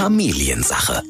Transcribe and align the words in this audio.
Familiensache. 0.00 1.02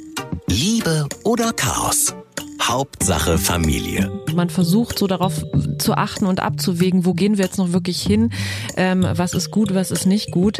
Liebe 0.49 1.07
oder 1.23 1.53
Chaos? 1.53 2.13
Hauptsache 2.61 3.39
Familie. 3.39 4.11
Man 4.35 4.51
versucht 4.51 4.99
so 4.99 5.07
darauf 5.07 5.45
zu 5.79 5.95
achten 5.95 6.27
und 6.27 6.41
abzuwägen, 6.41 7.05
wo 7.05 7.15
gehen 7.15 7.39
wir 7.39 7.45
jetzt 7.45 7.59
noch 7.59 7.73
wirklich 7.73 8.03
hin, 8.03 8.33
ähm, 8.77 9.07
was 9.09 9.33
ist 9.33 9.53
gut, 9.53 9.77
was 9.77 9.93
ist 9.93 10.07
nicht 10.07 10.33
gut. 10.33 10.59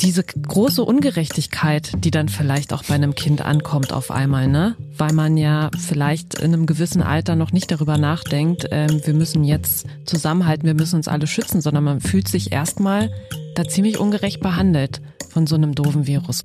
Diese 0.00 0.22
große 0.22 0.84
Ungerechtigkeit, 0.84 1.92
die 2.04 2.10
dann 2.10 2.28
vielleicht 2.28 2.74
auch 2.74 2.84
bei 2.84 2.94
einem 2.94 3.14
Kind 3.14 3.40
ankommt 3.40 3.90
auf 3.90 4.10
einmal, 4.10 4.48
ne? 4.48 4.76
Weil 4.98 5.14
man 5.14 5.38
ja 5.38 5.70
vielleicht 5.78 6.34
in 6.34 6.52
einem 6.52 6.66
gewissen 6.66 7.00
Alter 7.00 7.36
noch 7.36 7.52
nicht 7.52 7.70
darüber 7.70 7.96
nachdenkt, 7.96 8.66
ähm, 8.70 9.00
wir 9.02 9.14
müssen 9.14 9.44
jetzt 9.44 9.86
zusammenhalten, 10.04 10.66
wir 10.66 10.74
müssen 10.74 10.96
uns 10.96 11.08
alle 11.08 11.26
schützen, 11.26 11.62
sondern 11.62 11.84
man 11.84 12.00
fühlt 12.02 12.28
sich 12.28 12.52
erstmal 12.52 13.10
da 13.54 13.64
ziemlich 13.64 13.98
ungerecht 13.98 14.40
behandelt 14.40 15.00
von 15.30 15.46
so 15.46 15.54
einem 15.54 15.74
doofen 15.74 16.06
Virus. 16.06 16.42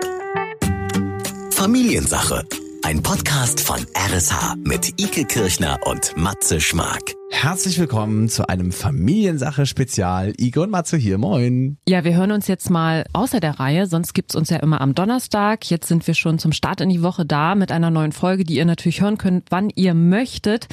Familiensache. 1.67 2.45
Ein 2.83 3.03
Podcast 3.03 3.59
von 3.59 3.85
RSH 3.93 4.55
mit 4.63 5.01
Ike 5.01 5.25
Kirchner 5.25 5.77
und 5.83 6.15
Matze 6.15 6.61
Schmark. 6.61 7.13
Herzlich 7.29 7.77
willkommen 7.77 8.29
zu 8.29 8.47
einem 8.47 8.71
Familiensache-Spezial. 8.71 10.31
Ike 10.39 10.61
und 10.61 10.69
Matze 10.69 10.95
hier, 10.95 11.17
moin. 11.17 11.77
Ja, 11.85 12.05
wir 12.05 12.15
hören 12.15 12.31
uns 12.31 12.47
jetzt 12.47 12.69
mal 12.69 13.03
außer 13.11 13.41
der 13.41 13.59
Reihe, 13.59 13.85
sonst 13.85 14.13
gibt's 14.13 14.33
uns 14.33 14.49
ja 14.49 14.59
immer 14.59 14.79
am 14.79 14.95
Donnerstag. 14.95 15.69
Jetzt 15.69 15.89
sind 15.89 16.07
wir 16.07 16.13
schon 16.13 16.39
zum 16.39 16.53
Start 16.53 16.79
in 16.79 16.87
die 16.87 17.03
Woche 17.03 17.25
da 17.25 17.53
mit 17.53 17.73
einer 17.73 17.91
neuen 17.91 18.13
Folge, 18.13 18.45
die 18.45 18.55
ihr 18.55 18.65
natürlich 18.65 19.01
hören 19.01 19.17
könnt, 19.17 19.47
wann 19.49 19.69
ihr 19.75 19.93
möchtet. 19.93 20.69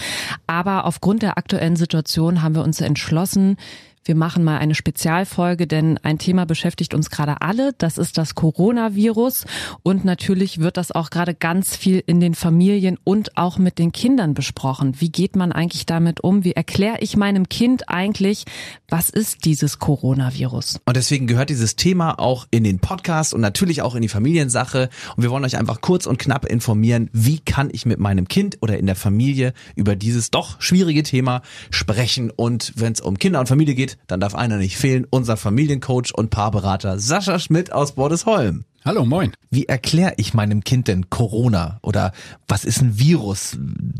Aber 0.46 0.84
aufgrund 0.84 1.22
der 1.22 1.38
aktuellen 1.38 1.74
Situation 1.74 2.40
haben 2.40 2.54
wir 2.54 2.62
uns 2.62 2.80
entschlossen, 2.80 3.56
wir 4.04 4.14
machen 4.14 4.44
mal 4.44 4.58
eine 4.58 4.74
Spezialfolge, 4.74 5.66
denn 5.66 5.98
ein 6.02 6.18
Thema 6.18 6.44
beschäftigt 6.44 6.92
uns 6.92 7.08
gerade 7.08 7.40
alle. 7.40 7.72
Das 7.78 7.96
ist 7.96 8.18
das 8.18 8.34
Coronavirus. 8.34 9.46
Und 9.82 10.04
natürlich 10.04 10.58
wird 10.58 10.76
das 10.76 10.92
auch 10.92 11.08
gerade 11.08 11.34
ganz 11.34 11.74
viel 11.74 12.02
in 12.06 12.20
den 12.20 12.34
Familien 12.34 12.98
und 13.02 13.38
auch 13.38 13.56
mit 13.56 13.78
den 13.78 13.92
Kindern 13.92 14.34
besprochen. 14.34 15.00
Wie 15.00 15.10
geht 15.10 15.36
man 15.36 15.52
eigentlich 15.52 15.86
damit 15.86 16.20
um? 16.20 16.44
Wie 16.44 16.52
erkläre 16.52 16.98
ich 17.00 17.16
meinem 17.16 17.48
Kind 17.48 17.88
eigentlich, 17.88 18.44
was 18.88 19.08
ist 19.08 19.46
dieses 19.46 19.78
Coronavirus? 19.78 20.80
Und 20.84 20.96
deswegen 20.96 21.26
gehört 21.26 21.48
dieses 21.48 21.76
Thema 21.76 22.18
auch 22.18 22.46
in 22.50 22.64
den 22.64 22.80
Podcast 22.80 23.32
und 23.32 23.40
natürlich 23.40 23.80
auch 23.80 23.94
in 23.94 24.02
die 24.02 24.08
Familiensache. 24.08 24.90
Und 25.16 25.22
wir 25.22 25.30
wollen 25.30 25.44
euch 25.44 25.56
einfach 25.56 25.80
kurz 25.80 26.04
und 26.06 26.18
knapp 26.18 26.44
informieren, 26.44 27.08
wie 27.12 27.38
kann 27.38 27.70
ich 27.72 27.86
mit 27.86 27.98
meinem 27.98 28.28
Kind 28.28 28.58
oder 28.60 28.78
in 28.78 28.84
der 28.84 28.96
Familie 28.96 29.54
über 29.76 29.96
dieses 29.96 30.30
doch 30.30 30.60
schwierige 30.60 31.02
Thema 31.02 31.40
sprechen. 31.70 32.30
Und 32.30 32.74
wenn 32.76 32.92
es 32.92 33.00
um 33.00 33.18
Kinder 33.18 33.40
und 33.40 33.48
Familie 33.48 33.74
geht, 33.74 33.93
dann 34.06 34.20
darf 34.20 34.34
einer 34.34 34.56
nicht 34.56 34.76
fehlen, 34.76 35.06
unser 35.08 35.36
Familiencoach 35.36 36.14
und 36.14 36.30
Paarberater 36.30 36.98
Sascha 36.98 37.38
Schmidt 37.38 37.72
aus 37.72 37.94
Bordesholm. 37.94 38.64
Hallo, 38.86 39.06
moin. 39.06 39.32
Wie 39.50 39.64
erkläre 39.64 40.12
ich 40.18 40.34
meinem 40.34 40.62
Kind 40.62 40.88
denn 40.88 41.08
Corona 41.08 41.78
oder 41.80 42.12
was 42.46 42.66
ist 42.66 42.82
ein 42.82 42.98
Virus? 42.98 43.56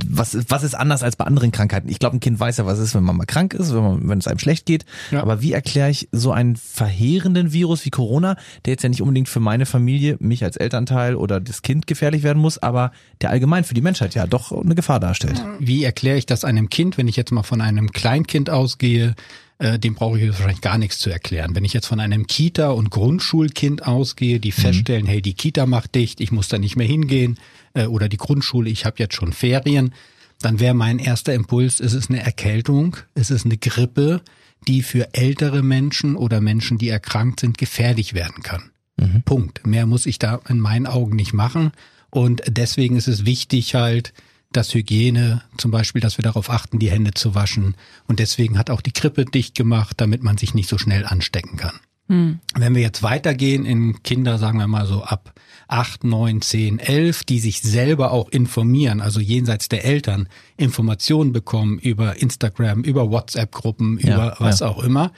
Was, 0.07 0.37
was 0.51 0.63
ist 0.63 0.75
anders 0.75 1.03
als 1.03 1.17
bei 1.17 1.25
anderen 1.25 1.53
Krankheiten? 1.53 1.89
Ich 1.89 1.99
glaube, 1.99 2.19
ein 2.19 2.21
Kind 2.21 2.39
weiß 2.39 2.59
ja, 2.59 2.67
was 2.67 2.79
es 2.79 2.89
ist, 2.89 2.95
wenn 2.95 3.03
man 3.03 3.17
mal 3.17 3.25
krank 3.25 3.55
ist, 3.55 3.73
wenn, 3.73 3.83
man, 3.83 4.09
wenn 4.11 4.19
es 4.19 4.29
einem 4.29 4.39
schlecht 4.39 4.67
geht. 4.67 4.85
Ja. 5.11 5.23
Aber 5.23 5.41
wie 5.41 5.55
erkläre 5.55 5.89
ich 5.89 6.11
so 6.13 6.33
einen 6.33 6.57
verheerenden 6.57 7.55
Virus 7.55 7.87
wie 7.87 7.91
Corona, 7.91 8.37
der 8.67 8.73
jetzt 8.75 8.83
ja 8.83 8.91
nicht 8.91 9.01
unbedingt 9.01 9.31
für 9.31 9.41
meine 9.41 9.65
Familie, 9.65 10.19
mich 10.21 10.45
als 10.45 10.59
Elternteil 10.59 11.17
oder 11.17 11.41
das 11.41 11.63
Kind 11.63 11.87
gefährlich 11.87 12.23
werden 12.23 12.43
muss, 12.43 12.63
aber 12.63 12.93
der 13.23 13.31
allgemein 13.31 13.65
für 13.65 13.73
die 13.73 13.81
Menschheit 13.81 14.15
ja 14.15 14.27
doch 14.27 14.53
eine 14.53 14.75
Gefahr 14.75 15.01
darstellt? 15.01 15.43
Wie 15.61 15.83
erkläre 15.83 16.19
ich 16.19 16.27
das 16.27 16.45
einem 16.45 16.69
Kind, 16.69 16.99
wenn 16.99 17.09
ich 17.09 17.17
jetzt 17.17 17.33
mal 17.33 17.43
von 17.43 17.63
einem 17.63 17.91
Kleinkind 17.93 18.51
ausgehe, 18.51 19.15
äh, 19.59 19.79
dem 19.79 19.95
brauche 19.95 20.19
ich 20.19 20.29
wahrscheinlich 20.29 20.61
gar 20.61 20.79
nichts 20.79 20.99
zu 20.99 21.11
erklären. 21.11 21.55
Wenn 21.55 21.65
ich 21.65 21.73
jetzt 21.73 21.87
von 21.87 22.01
einem 22.01 22.27
Kita- 22.27 22.71
und 22.71 22.91
Grundschulkind 22.91 23.87
ausgehe, 23.87 24.41
die 24.41 24.51
mhm. 24.51 24.63
feststellen, 24.63 25.07
hey, 25.07 25.23
die 25.23 25.35
Kita 25.35 25.67
macht 25.67 25.95
dicht, 25.95 26.21
ich 26.21 26.33
muss 26.33 26.49
da 26.49 26.59
nicht 26.59 26.77
mehr 26.77 26.87
hingehen, 26.87 27.39
äh, 27.75 27.87
oder 27.87 28.09
die 28.09 28.17
Grundschule, 28.17 28.71
ich 28.71 28.85
habe 28.85 28.97
jetzt 28.99 29.15
schon 29.15 29.33
Ferien, 29.33 29.95
dann 30.41 30.61
wäre 30.61 30.75
mein 30.75 30.99
erster 30.99 31.33
Impuls, 31.35 31.81
es 31.81 31.95
ist 31.95 32.11
eine 32.11 32.23
Erkältung, 32.23 32.97
es 33.15 33.31
ist 33.31 33.45
eine 33.45 33.57
Grippe, 33.57 34.21
die 34.67 34.83
für 34.83 35.13
ältere 35.15 35.63
Menschen 35.63 36.17
oder 36.17 36.41
Menschen, 36.41 36.79
die 36.79 36.89
erkrankt 36.89 37.41
sind, 37.41 37.59
gefährlich 37.59 38.15
werden 38.15 38.43
kann. 38.43 38.71
Mhm. 38.97 39.23
Punkt. 39.25 39.67
Mehr 39.67 39.87
muss 39.87 40.07
ich 40.07 40.19
da 40.19 40.41
in 40.49 40.61
meinen 40.61 40.87
Augen 40.87 41.17
nicht 41.17 41.33
machen. 41.33 41.73
Und 42.11 42.43
deswegen 42.49 42.97
ist 42.97 43.09
es 43.09 43.27
wichtig 43.27 43.75
halt, 43.75 44.13
dass 44.57 44.75
Hygiene, 44.75 45.43
zum 45.57 45.71
Beispiel, 45.71 46.01
dass 46.01 46.19
wir 46.19 46.23
darauf 46.23 46.51
achten, 46.51 46.79
die 46.79 46.91
Hände 46.91 47.13
zu 47.13 47.35
waschen. 47.35 47.75
Und 48.07 48.19
deswegen 48.19 48.59
hat 48.59 48.71
auch 48.71 48.81
die 48.81 48.93
Krippe 48.93 49.25
dicht 49.25 49.55
gemacht, 49.55 50.01
damit 50.01 50.23
man 50.23 50.37
sich 50.37 50.55
nicht 50.55 50.69
so 50.69 50.79
schnell 50.79 51.05
anstecken 51.07 51.57
kann. 51.57 51.81
Hm. 52.09 52.41
Wenn 52.55 52.75
wir 52.75 52.83
jetzt 52.83 53.03
weitergehen 53.03 53.65
in 53.65 54.03
Kinder, 54.03 54.39
sagen 54.39 54.59
wir 54.59 54.67
mal 54.67 54.87
so 54.87 55.03
ab 55.03 55.33
acht, 55.69 56.05
neun, 56.05 56.43
zehn, 56.43 56.79
elf, 56.79 57.25
die 57.25 57.39
sich 57.41 57.63
selber 57.63 58.13
auch 58.13 58.29
informieren, 58.29 59.01
also 59.01 59.21
jenseits 59.21 59.69
der 59.69 59.85
Eltern 59.85 60.29
Informationen 60.59 61.33
bekommen 61.33 61.79
über 61.79 62.21
Instagram, 62.21 62.83
über 62.83 63.11
WhatsApp-Gruppen, 63.11 63.99
ja, 63.99 64.15
über 64.15 64.37
was 64.39 64.61
ja. 64.61 64.69
auch 64.69 64.83
immer, 64.83 65.13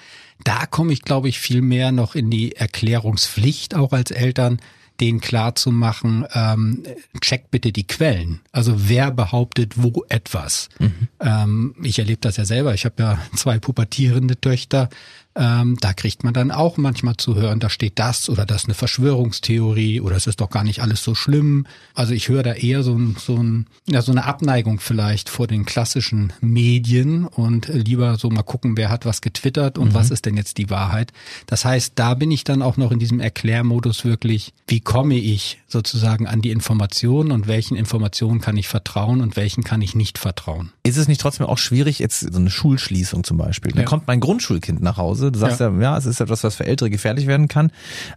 da 0.44 0.66
komme 0.66 0.92
ich, 0.92 1.02
glaube 1.02 1.28
ich, 1.28 1.40
viel 1.40 1.62
mehr 1.62 1.90
noch 1.92 2.14
in 2.14 2.30
die 2.30 2.54
Erklärungspflicht 2.54 3.74
auch 3.74 3.92
als 3.92 4.12
Eltern, 4.12 4.60
denen 5.00 5.20
klar 5.20 5.54
zu 5.54 5.70
machen, 5.70 6.24
ähm, 6.34 6.82
check 7.20 7.50
bitte 7.50 7.72
die 7.72 7.86
Quellen. 7.86 8.40
Also 8.52 8.88
wer 8.88 9.10
behauptet 9.10 9.74
wo 9.76 10.04
etwas. 10.08 10.68
Mhm. 10.78 11.08
Ähm, 11.20 11.74
ich 11.82 11.98
erlebe 11.98 12.20
das 12.20 12.36
ja 12.36 12.44
selber. 12.44 12.74
Ich 12.74 12.84
habe 12.84 13.02
ja 13.02 13.18
zwei 13.34 13.58
pubertierende 13.58 14.40
Töchter. 14.40 14.88
Ähm, 15.36 15.76
da 15.80 15.92
kriegt 15.92 16.24
man 16.24 16.32
dann 16.32 16.50
auch 16.50 16.78
manchmal 16.78 17.16
zu 17.18 17.34
hören, 17.34 17.60
da 17.60 17.68
steht 17.68 17.98
das 17.98 18.30
oder 18.30 18.46
das 18.46 18.62
ist 18.62 18.68
eine 18.68 18.74
Verschwörungstheorie 18.74 20.00
oder 20.00 20.16
es 20.16 20.26
ist 20.26 20.40
doch 20.40 20.48
gar 20.48 20.64
nicht 20.64 20.80
alles 20.80 21.04
so 21.04 21.14
schlimm. 21.14 21.66
Also 21.94 22.14
ich 22.14 22.30
höre 22.30 22.42
da 22.42 22.54
eher 22.54 22.82
so, 22.82 22.94
ein, 22.94 23.16
so, 23.18 23.36
ein, 23.36 23.66
ja, 23.86 24.00
so 24.00 24.12
eine 24.12 24.24
Abneigung 24.24 24.80
vielleicht 24.80 25.28
vor 25.28 25.46
den 25.46 25.66
klassischen 25.66 26.32
Medien 26.40 27.26
und 27.26 27.68
lieber 27.68 28.16
so 28.16 28.30
mal 28.30 28.42
gucken, 28.42 28.78
wer 28.78 28.88
hat 28.88 29.04
was 29.04 29.20
getwittert 29.20 29.76
und 29.76 29.88
mhm. 29.88 29.94
was 29.94 30.10
ist 30.10 30.24
denn 30.24 30.36
jetzt 30.38 30.56
die 30.56 30.70
Wahrheit. 30.70 31.12
Das 31.44 31.66
heißt, 31.66 31.92
da 31.96 32.14
bin 32.14 32.30
ich 32.30 32.44
dann 32.44 32.62
auch 32.62 32.78
noch 32.78 32.90
in 32.90 32.98
diesem 32.98 33.20
Erklärmodus 33.20 34.06
wirklich, 34.06 34.54
wie 34.66 34.80
komme 34.80 35.16
ich 35.16 35.58
sozusagen 35.68 36.26
an 36.26 36.40
die 36.40 36.50
Informationen 36.50 37.30
und 37.30 37.46
welchen 37.46 37.76
Informationen 37.76 38.40
kann 38.40 38.56
ich 38.56 38.68
vertrauen 38.68 39.20
und 39.20 39.36
welchen 39.36 39.64
kann 39.64 39.82
ich 39.82 39.94
nicht 39.94 40.16
vertrauen. 40.16 40.72
Ist 40.82 40.96
es 40.96 41.08
nicht 41.08 41.20
trotzdem 41.20 41.46
auch 41.46 41.58
schwierig, 41.58 41.98
jetzt 41.98 42.20
so 42.20 42.38
eine 42.38 42.50
Schulschließung 42.50 43.22
zum 43.22 43.36
Beispiel? 43.36 43.76
Ja. 43.76 43.82
kommt 43.84 44.06
mein 44.06 44.20
Grundschulkind 44.20 44.80
nach 44.80 44.96
Hause 44.96 45.25
Du 45.30 45.38
sagst 45.38 45.60
ja. 45.60 45.70
ja, 45.70 45.80
ja, 45.80 45.96
es 45.96 46.06
ist 46.06 46.20
etwas, 46.20 46.44
was 46.44 46.56
für 46.56 46.66
Ältere 46.66 46.90
gefährlich 46.90 47.26
werden 47.26 47.48
kann. 47.48 47.70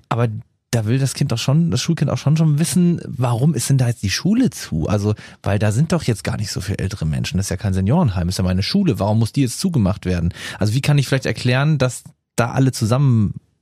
Aber 0.10 0.28
da 0.72 0.86
will 0.86 1.00
das 1.00 1.14
Kind 1.14 1.32
doch 1.32 1.38
schon, 1.38 1.72
das 1.72 1.82
Schulkind 1.82 2.12
auch 2.12 2.18
schon 2.18 2.38
schon 2.38 2.60
wissen, 2.60 3.02
warum 3.06 3.56
ist 3.56 3.70
denn 3.70 3.78
da 3.78 3.88
jetzt 3.88 4.04
die 4.04 4.10
Schule 4.10 4.52
zu? 4.52 4.88
Also, 4.88 5.16
weil 5.42 5.58
da 5.58 5.72
sind 5.72 5.92
doch 5.92 6.04
jetzt 6.04 6.24
gar 6.24 6.38
nicht 6.38 6.52
so 6.52 6.62
viele 6.62 6.78
ältere 6.78 7.06
Menschen. 7.06 7.38
Das 7.38 7.48
ist 7.48 7.50
ja 7.50 7.58
kein 7.58 7.74
Seniorenheim, 7.74 8.30
ist 8.30 8.38
ja 8.38 8.44
meine 8.44 8.64
Schule. 8.64 9.00
Warum 9.00 9.20
muss 9.20 9.32
die 9.32 9.42
jetzt 9.42 9.60
zugemacht 9.60 10.06
werden? 10.06 10.34
Also, 10.60 10.74
wie 10.74 10.82
kann 10.82 10.98
ich 10.98 11.08
vielleicht 11.08 11.26
erklären, 11.26 11.78
dass 11.78 12.04
da 12.36 12.52
alle 12.52 12.72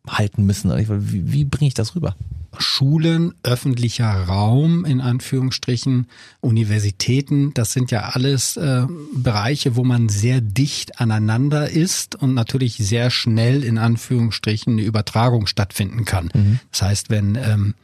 zusammenhalten 0.08 0.46
müssen? 0.46 0.72
Wie, 1.12 1.32
wie 1.32 1.46
bringe 1.46 1.68
ich 1.68 1.74
das 1.74 1.96
rüber? 1.96 2.16
Schulen, 2.60 3.36
öffentlicher 3.44 4.10
Raum 4.24 4.84
in 4.84 5.00
Anführungsstrichen, 5.00 6.08
Universitäten, 6.42 7.54
das 7.54 7.72
sind 7.72 7.92
ja 7.92 8.10
alles 8.14 8.58
äh, 8.58 8.88
Bereiche, 9.14 9.76
wo 9.76 9.84
man 9.84 10.10
sehr 10.10 10.42
dicht 10.42 11.00
aneinander 11.00 11.70
ist 11.70 12.16
und 12.16 12.34
natürlich 12.34 12.78
sehr 12.78 13.12
schnell 13.12 13.64
in 13.64 13.78
Anführungsstrichen 13.78 14.74
eine 14.74 14.82
Übertragung 14.82 15.46
stattfinden 15.46 16.04
kann. 16.06 16.32
Mhm. 16.34 16.60
Das 16.72 16.82
heißt, 16.82 17.10
wenn 17.12 17.36
ähm, 17.36 17.76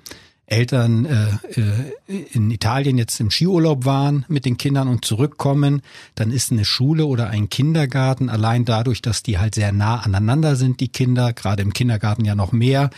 Eltern 0.45 1.05
äh, 1.05 1.59
äh, 1.59 2.25
in 2.33 2.51
Italien 2.51 2.97
jetzt 2.97 3.19
im 3.19 3.31
Skiurlaub 3.31 3.85
waren 3.85 4.25
mit 4.27 4.43
den 4.43 4.57
Kindern 4.57 4.89
und 4.89 5.05
zurückkommen, 5.05 5.81
dann 6.15 6.31
ist 6.31 6.51
eine 6.51 6.65
Schule 6.65 7.05
oder 7.05 7.29
ein 7.29 7.49
Kindergarten 7.49 8.29
allein 8.29 8.65
dadurch, 8.65 9.01
dass 9.01 9.23
die 9.23 9.37
halt 9.37 9.55
sehr 9.55 9.71
nah 9.71 10.01
aneinander 10.01 10.57
sind, 10.57 10.81
die 10.81 10.89
Kinder, 10.89 11.31
gerade 11.31 11.63
im 11.63 11.71
Kindergarten 11.71 12.25
ja 12.25 12.35
noch 12.35 12.51
mehr, 12.51 12.89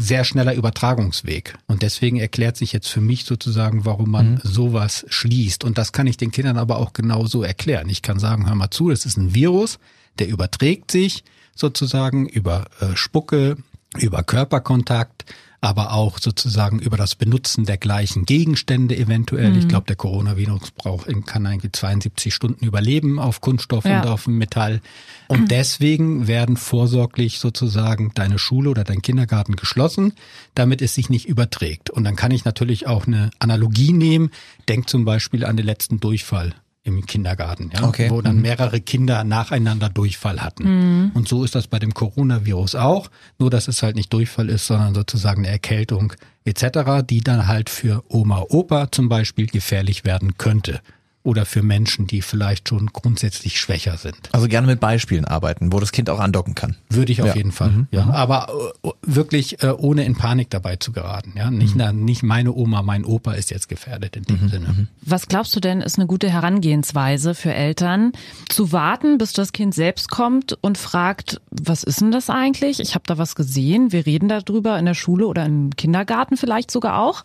sehr 0.00 0.24
schneller 0.24 0.54
Übertragungsweg. 0.54 1.56
Und 1.66 1.82
deswegen 1.82 2.18
erklärt 2.18 2.56
sich 2.56 2.72
jetzt 2.72 2.88
für 2.88 3.00
mich 3.00 3.24
sozusagen, 3.24 3.84
warum 3.84 4.10
man 4.10 4.34
mhm. 4.34 4.40
sowas 4.42 5.06
schließt. 5.08 5.62
Und 5.62 5.78
das 5.78 5.92
kann 5.92 6.08
ich 6.08 6.16
den 6.16 6.32
Kindern 6.32 6.58
aber 6.58 6.78
auch 6.78 6.92
genauso 6.92 7.44
erklären. 7.44 7.88
Ich 7.88 8.02
kann 8.02 8.18
sagen, 8.18 8.48
hör 8.48 8.56
mal 8.56 8.70
zu, 8.70 8.90
das 8.90 9.06
ist 9.06 9.16
ein 9.16 9.34
Virus, 9.34 9.78
der 10.18 10.28
überträgt 10.28 10.90
sich 10.90 11.22
sozusagen 11.54 12.26
über 12.26 12.66
äh, 12.80 12.96
Spucke, 12.96 13.56
über 13.98 14.22
Körperkontakt 14.22 15.24
aber 15.62 15.92
auch 15.92 16.18
sozusagen 16.18 16.80
über 16.80 16.96
das 16.96 17.14
Benutzen 17.14 17.64
der 17.64 17.78
gleichen 17.78 18.26
Gegenstände 18.26 18.96
eventuell. 18.96 19.52
Mhm. 19.52 19.58
Ich 19.60 19.68
glaube, 19.68 19.86
der 19.86 19.94
Coronavirus 19.94 20.72
braucht, 20.72 21.06
kann 21.24 21.46
eigentlich 21.46 21.72
72 21.72 22.34
Stunden 22.34 22.66
überleben 22.66 23.20
auf 23.20 23.40
Kunststoff 23.40 23.84
ja. 23.84 24.02
und 24.02 24.08
auf 24.08 24.26
Metall. 24.26 24.80
Und 25.28 25.42
mhm. 25.42 25.48
deswegen 25.48 26.26
werden 26.26 26.56
vorsorglich 26.56 27.38
sozusagen 27.38 28.10
deine 28.14 28.40
Schule 28.40 28.70
oder 28.70 28.82
dein 28.82 29.02
Kindergarten 29.02 29.54
geschlossen, 29.54 30.14
damit 30.56 30.82
es 30.82 30.94
sich 30.94 31.08
nicht 31.10 31.28
überträgt. 31.28 31.90
Und 31.90 32.02
dann 32.02 32.16
kann 32.16 32.32
ich 32.32 32.44
natürlich 32.44 32.88
auch 32.88 33.06
eine 33.06 33.30
Analogie 33.38 33.92
nehmen. 33.92 34.32
Denk 34.68 34.88
zum 34.88 35.04
Beispiel 35.04 35.44
an 35.44 35.56
den 35.56 35.64
letzten 35.64 36.00
Durchfall 36.00 36.54
im 36.84 37.06
Kindergarten, 37.06 37.70
ja, 37.72 37.84
Okay. 37.84 38.10
wo 38.10 38.20
dann 38.22 38.36
Mhm. 38.36 38.42
mehrere 38.42 38.80
Kinder 38.80 39.22
nacheinander 39.24 39.88
Durchfall 39.88 40.40
hatten. 40.40 40.64
Mhm. 41.04 41.10
Und 41.14 41.28
so 41.28 41.44
ist 41.44 41.54
das 41.54 41.68
bei 41.68 41.78
dem 41.78 41.94
Coronavirus 41.94 42.74
auch, 42.74 43.08
nur 43.38 43.50
dass 43.50 43.68
es 43.68 43.82
halt 43.82 43.94
nicht 43.94 44.12
Durchfall 44.12 44.48
ist, 44.48 44.66
sondern 44.66 44.94
sozusagen 44.94 45.42
eine 45.44 45.48
Erkältung 45.52 46.12
etc., 46.44 47.02
die 47.08 47.20
dann 47.20 47.46
halt 47.46 47.70
für 47.70 48.02
Oma, 48.08 48.44
Opa 48.48 48.90
zum 48.90 49.08
Beispiel 49.08 49.46
gefährlich 49.46 50.04
werden 50.04 50.36
könnte. 50.38 50.80
Oder 51.24 51.46
für 51.46 51.62
Menschen, 51.62 52.06
die 52.08 52.20
vielleicht 52.20 52.68
schon 52.68 52.86
grundsätzlich 52.88 53.60
schwächer 53.60 53.96
sind. 53.96 54.16
Also 54.32 54.48
gerne 54.48 54.66
mit 54.66 54.80
Beispielen 54.80 55.24
arbeiten, 55.24 55.72
wo 55.72 55.78
das 55.78 55.92
Kind 55.92 56.10
auch 56.10 56.18
andocken 56.18 56.54
kann. 56.56 56.74
Würde 56.90 57.12
ich 57.12 57.22
auf 57.22 57.28
Ja. 57.28 57.34
jeden 57.36 57.52
Fall. 57.52 57.70
Mhm. 57.70 57.86
Ja, 57.92 58.10
aber 58.10 58.48
äh, 58.84 58.88
wirklich 59.02 59.62
äh, 59.62 59.68
ohne 59.68 60.04
in 60.04 60.16
Panik 60.16 60.50
dabei 60.50 60.76
zu 60.76 60.90
geraten. 60.90 61.34
Ja, 61.36 61.50
nicht, 61.50 61.76
na, 61.76 61.92
nicht 61.92 62.22
meine 62.24 62.52
Oma, 62.52 62.82
mein 62.82 63.04
Opa 63.04 63.34
ist 63.34 63.50
jetzt 63.50 63.68
gefährdet 63.68 64.16
in 64.16 64.24
dem 64.24 64.48
Sinne. 64.48 64.88
Was 65.02 65.28
glaubst 65.28 65.54
du 65.54 65.60
denn, 65.60 65.80
ist 65.80 65.96
eine 65.96 66.06
gute 66.08 66.28
Herangehensweise 66.28 67.34
für 67.36 67.54
Eltern, 67.54 68.12
zu 68.48 68.72
warten, 68.72 69.18
bis 69.18 69.32
das 69.32 69.52
Kind 69.52 69.74
selbst 69.74 70.10
kommt 70.10 70.58
und 70.60 70.76
fragt, 70.78 71.40
was 71.50 71.84
ist 71.84 72.00
denn 72.00 72.10
das 72.10 72.30
eigentlich? 72.30 72.80
Ich 72.80 72.94
habe 72.94 73.04
da 73.06 73.16
was 73.18 73.34
gesehen, 73.36 73.92
wir 73.92 74.06
reden 74.06 74.28
darüber 74.28 74.78
in 74.78 74.86
der 74.86 74.94
Schule 74.94 75.26
oder 75.28 75.44
im 75.46 75.70
Kindergarten 75.76 76.36
vielleicht 76.36 76.70
sogar 76.70 76.98
auch. 76.98 77.22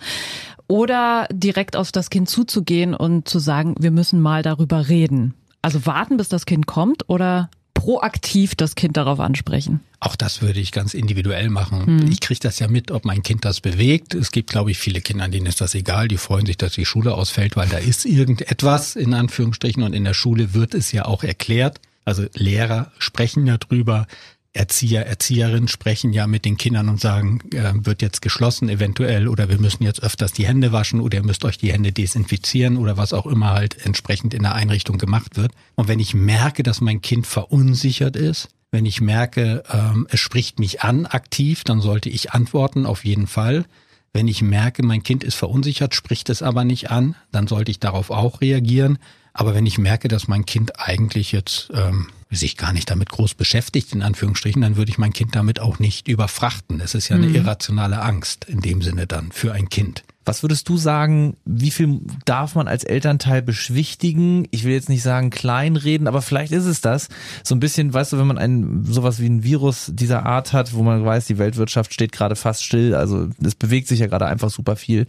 Oder 0.68 1.28
direkt 1.31 1.75
auf 1.75 1.92
das 1.92 2.10
Kind 2.10 2.30
zuzugehen 2.30 2.94
und 2.94 3.28
zu 3.28 3.40
sagen, 3.40 3.75
wir 3.80 3.92
müssen 3.92 4.22
mal 4.22 4.44
darüber 4.44 4.90
reden. 4.90 5.34
Also 5.62 5.86
warten, 5.86 6.18
bis 6.18 6.30
das 6.30 6.46
Kind 6.46 6.68
kommt 6.68 7.10
oder 7.10 7.50
proaktiv 7.74 8.56
das 8.56 8.75
Kind 8.75 8.98
darauf 8.98 9.19
ansprechen. 9.19 9.81
Auch 10.00 10.16
das 10.16 10.42
würde 10.42 10.60
ich 10.60 10.72
ganz 10.72 10.94
individuell 10.94 11.50
machen. 11.50 12.10
Ich 12.12 12.19
kriege 12.19 12.40
das 12.40 12.60
ja 12.60 12.68
mit, 12.68 12.92
ob 12.92 13.06
mein 13.06 13.24
Kind 13.24 13.46
das 13.46 13.62
bewegt. 13.62 14.14
Es 14.14 14.31
gibt, 14.31 14.50
glaube 14.50 14.72
ich, 14.72 14.78
viele 14.78 15.00
Kinder, 15.00 15.28
denen 15.28 15.46
ist 15.46 15.62
das 15.62 15.75
egal. 15.75 16.08
Die 16.08 16.18
freuen 16.18 16.46
sich, 16.46 16.58
dass 16.58 16.74
die 16.74 16.86
Schule 16.86 17.13
ausfällt, 17.13 17.56
weil 17.56 17.70
da 17.70 17.78
ist 17.78 18.06
irgendetwas 18.06 18.96
in 18.96 19.13
Anführungsstrichen 19.13 19.84
und 19.84 19.94
in 19.94 20.04
der 20.04 20.13
Schule 20.13 20.54
wird 20.54 20.74
es 20.74 20.92
ja 20.92 21.06
auch 21.06 21.24
erklärt. 21.24 21.80
Also 22.04 22.25
Lehrer 22.34 22.92
sprechen 23.00 23.46
ja 23.48 23.58
drüber. 23.58 24.08
Erzieher, 24.57 25.06
Erzieherinnen 25.06 25.68
sprechen 25.68 26.13
ja 26.13 26.25
mit 26.27 26.44
den 26.44 26.57
Kindern 26.57 26.89
und 26.89 27.00
sagen, 27.00 27.39
äh, 27.54 27.74
wird 27.75 28.01
jetzt 28.01 28.21
geschlossen 28.21 28.69
eventuell 28.69 29.27
oder 29.27 29.50
wir 29.50 29.59
müssen 29.59 29.83
jetzt 29.83 30.01
öfters 30.01 30.33
die 30.33 30.48
Hände 30.48 30.71
waschen 30.71 31.00
oder 31.00 31.19
ihr 31.19 31.24
müsst 31.24 31.45
euch 31.45 31.57
die 31.57 31.71
Hände 31.71 31.92
desinfizieren 31.92 32.77
oder 32.77 32.98
was 32.98 33.13
auch 33.13 33.27
immer 33.27 33.51
halt 33.51 33.86
entsprechend 33.86 34.33
in 34.33 34.42
der 34.42 34.56
Einrichtung 34.56 34.98
gemacht 34.98 35.38
wird. 35.38 35.51
Und 35.75 35.88
wenn 35.88 36.00
ich 36.00 36.13
merke, 36.13 36.63
dass 36.63 36.81
mein 36.81 37.01
Kind 37.01 37.27
verunsichert 37.27 38.15
ist, 38.15 38.50
wenn 38.71 38.86
ich 38.86 39.00
merke, 39.00 39.63
ähm, 39.71 40.07
es 40.09 40.19
spricht 40.19 40.60
mich 40.60 40.81
an 40.81 41.06
aktiv, 41.06 41.63
dann 41.63 41.80
sollte 41.80 42.10
ich 42.10 42.31
antworten, 42.31 42.86
auf 42.86 43.06
jeden 43.06 43.27
Fall. 43.27 43.65
Wenn 44.12 44.27
ich 44.27 44.42
merke, 44.42 44.83
mein 44.83 45.03
Kind 45.03 45.24
ist 45.24 45.36
verunsichert, 45.36 45.94
spricht 45.94 46.30
es 46.30 46.42
aber 46.42 46.65
nicht 46.65 46.89
an, 46.89 47.15
dann 47.31 47.48
sollte 47.48 47.71
ich 47.71 47.80
darauf 47.80 48.10
auch 48.10 48.42
reagieren. 48.42 48.98
Aber 49.33 49.53
wenn 49.53 49.68
ich 49.68 49.77
merke, 49.77 50.07
dass 50.07 50.27
mein 50.27 50.45
Kind 50.45 50.80
eigentlich 50.80 51.31
jetzt 51.31 51.69
ähm, 51.74 52.07
sich 52.35 52.57
gar 52.57 52.74
nicht 52.74 52.89
damit 52.89 53.09
groß 53.09 53.35
beschäftigt, 53.35 53.94
in 53.94 54.01
Anführungsstrichen, 54.01 54.62
dann 54.62 54.75
würde 54.75 54.91
ich 54.91 54.97
mein 54.97 55.13
Kind 55.13 55.35
damit 55.35 55.59
auch 55.59 55.79
nicht 55.79 56.07
überfrachten. 56.07 56.81
Es 56.81 56.94
ist 56.94 57.09
ja 57.09 57.15
eine 57.15 57.27
irrationale 57.27 58.01
Angst 58.01 58.45
in 58.45 58.59
dem 58.59 58.81
Sinne 58.81 59.07
dann 59.07 59.31
für 59.31 59.53
ein 59.53 59.69
Kind. 59.69 60.03
Was 60.27 60.44
würdest 60.44 60.68
du 60.68 60.75
sagen, 60.75 61.38
wie 61.45 61.71
viel 61.71 62.01
darf 62.25 62.53
man 62.53 62.68
als 62.68 62.83
Elternteil 62.83 63.41
beschwichtigen? 63.41 64.45
Ich 64.51 64.65
will 64.65 64.74
jetzt 64.74 64.89
nicht 64.89 65.01
sagen 65.01 65.29
kleinreden, 65.29 66.06
aber 66.06 66.21
vielleicht 66.21 66.51
ist 66.51 66.65
es 66.65 66.81
das. 66.81 67.07
So 67.45 67.56
ein 67.56 67.62
bisschen, 67.62 67.94
weißt 67.94 68.12
du, 68.12 68.18
wenn 68.18 68.27
man 68.27 68.38
ein, 68.38 68.83
sowas 68.83 69.21
wie 69.21 69.27
ein 69.27 69.44
Virus 69.44 69.89
dieser 69.94 70.25
Art 70.25 70.51
hat, 70.51 70.74
wo 70.74 70.83
man 70.83 71.06
weiß, 71.06 71.27
die 71.27 71.38
Weltwirtschaft 71.38 71.94
steht 71.94 72.12
gerade 72.12 72.35
fast 72.35 72.65
still, 72.65 72.94
also 72.94 73.29
es 73.41 73.56
bewegt 73.56 73.88
sich 73.88 74.00
ja 74.00 74.07
gerade 74.07 74.25
einfach 74.25 74.50
super 74.50 74.75
viel. 74.75 75.07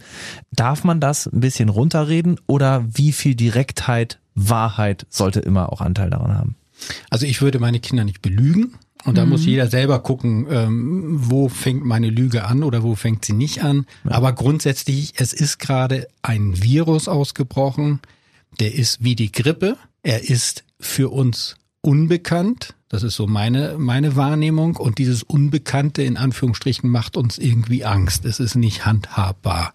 Darf 0.51 0.85
man 0.85 1.01
das 1.01 1.25
ein 1.25 1.41
bisschen 1.41 1.67
runterreden 1.67 2.39
oder 2.47 2.85
wie 2.87 3.11
viel 3.11 3.35
Direktheit, 3.35 4.19
Wahrheit 4.35 5.05
sollte 5.09 5.41
immer 5.41 5.73
auch 5.73 5.81
Anteil 5.81 6.09
daran 6.09 6.37
haben? 6.37 6.55
Also 7.09 7.25
ich 7.25 7.41
würde 7.41 7.59
meine 7.59 7.79
Kinder 7.79 8.03
nicht 8.03 8.21
belügen. 8.21 8.75
Und 9.05 9.17
da 9.17 9.25
muss 9.25 9.45
jeder 9.45 9.67
selber 9.67 9.99
gucken, 9.99 10.45
ähm, 10.49 11.15
wo 11.21 11.47
fängt 11.47 11.85
meine 11.85 12.09
Lüge 12.09 12.43
an 12.43 12.63
oder 12.63 12.83
wo 12.83 12.95
fängt 12.95 13.23
sie 13.23 13.31
nicht 13.31 13.63
an. 13.63 13.85
Aber 14.03 14.33
grundsätzlich, 14.33 15.13
es 15.15 15.31
ist 15.31 15.57
gerade 15.57 16.07
ein 16.21 16.61
Virus 16.61 17.07
ausgebrochen, 17.07 18.01
der 18.59 18.75
ist 18.75 19.01
wie 19.01 19.15
die 19.15 19.31
Grippe. 19.31 19.77
Er 20.03 20.29
ist 20.29 20.65
für 20.81 21.09
uns 21.09 21.55
unbekannt. 21.81 22.75
Das 22.89 23.03
ist 23.03 23.15
so 23.15 23.27
meine, 23.27 23.77
meine 23.77 24.15
Wahrnehmung. 24.15 24.75
Und 24.75 24.97
dieses 24.97 25.23
Unbekannte 25.23 26.01
in 26.01 26.17
Anführungsstrichen 26.17 26.89
macht 26.89 27.17
uns 27.17 27.37
irgendwie 27.37 27.85
Angst. 27.85 28.25
Es 28.25 28.39
ist 28.39 28.55
nicht 28.55 28.85
handhabbar. 28.85 29.73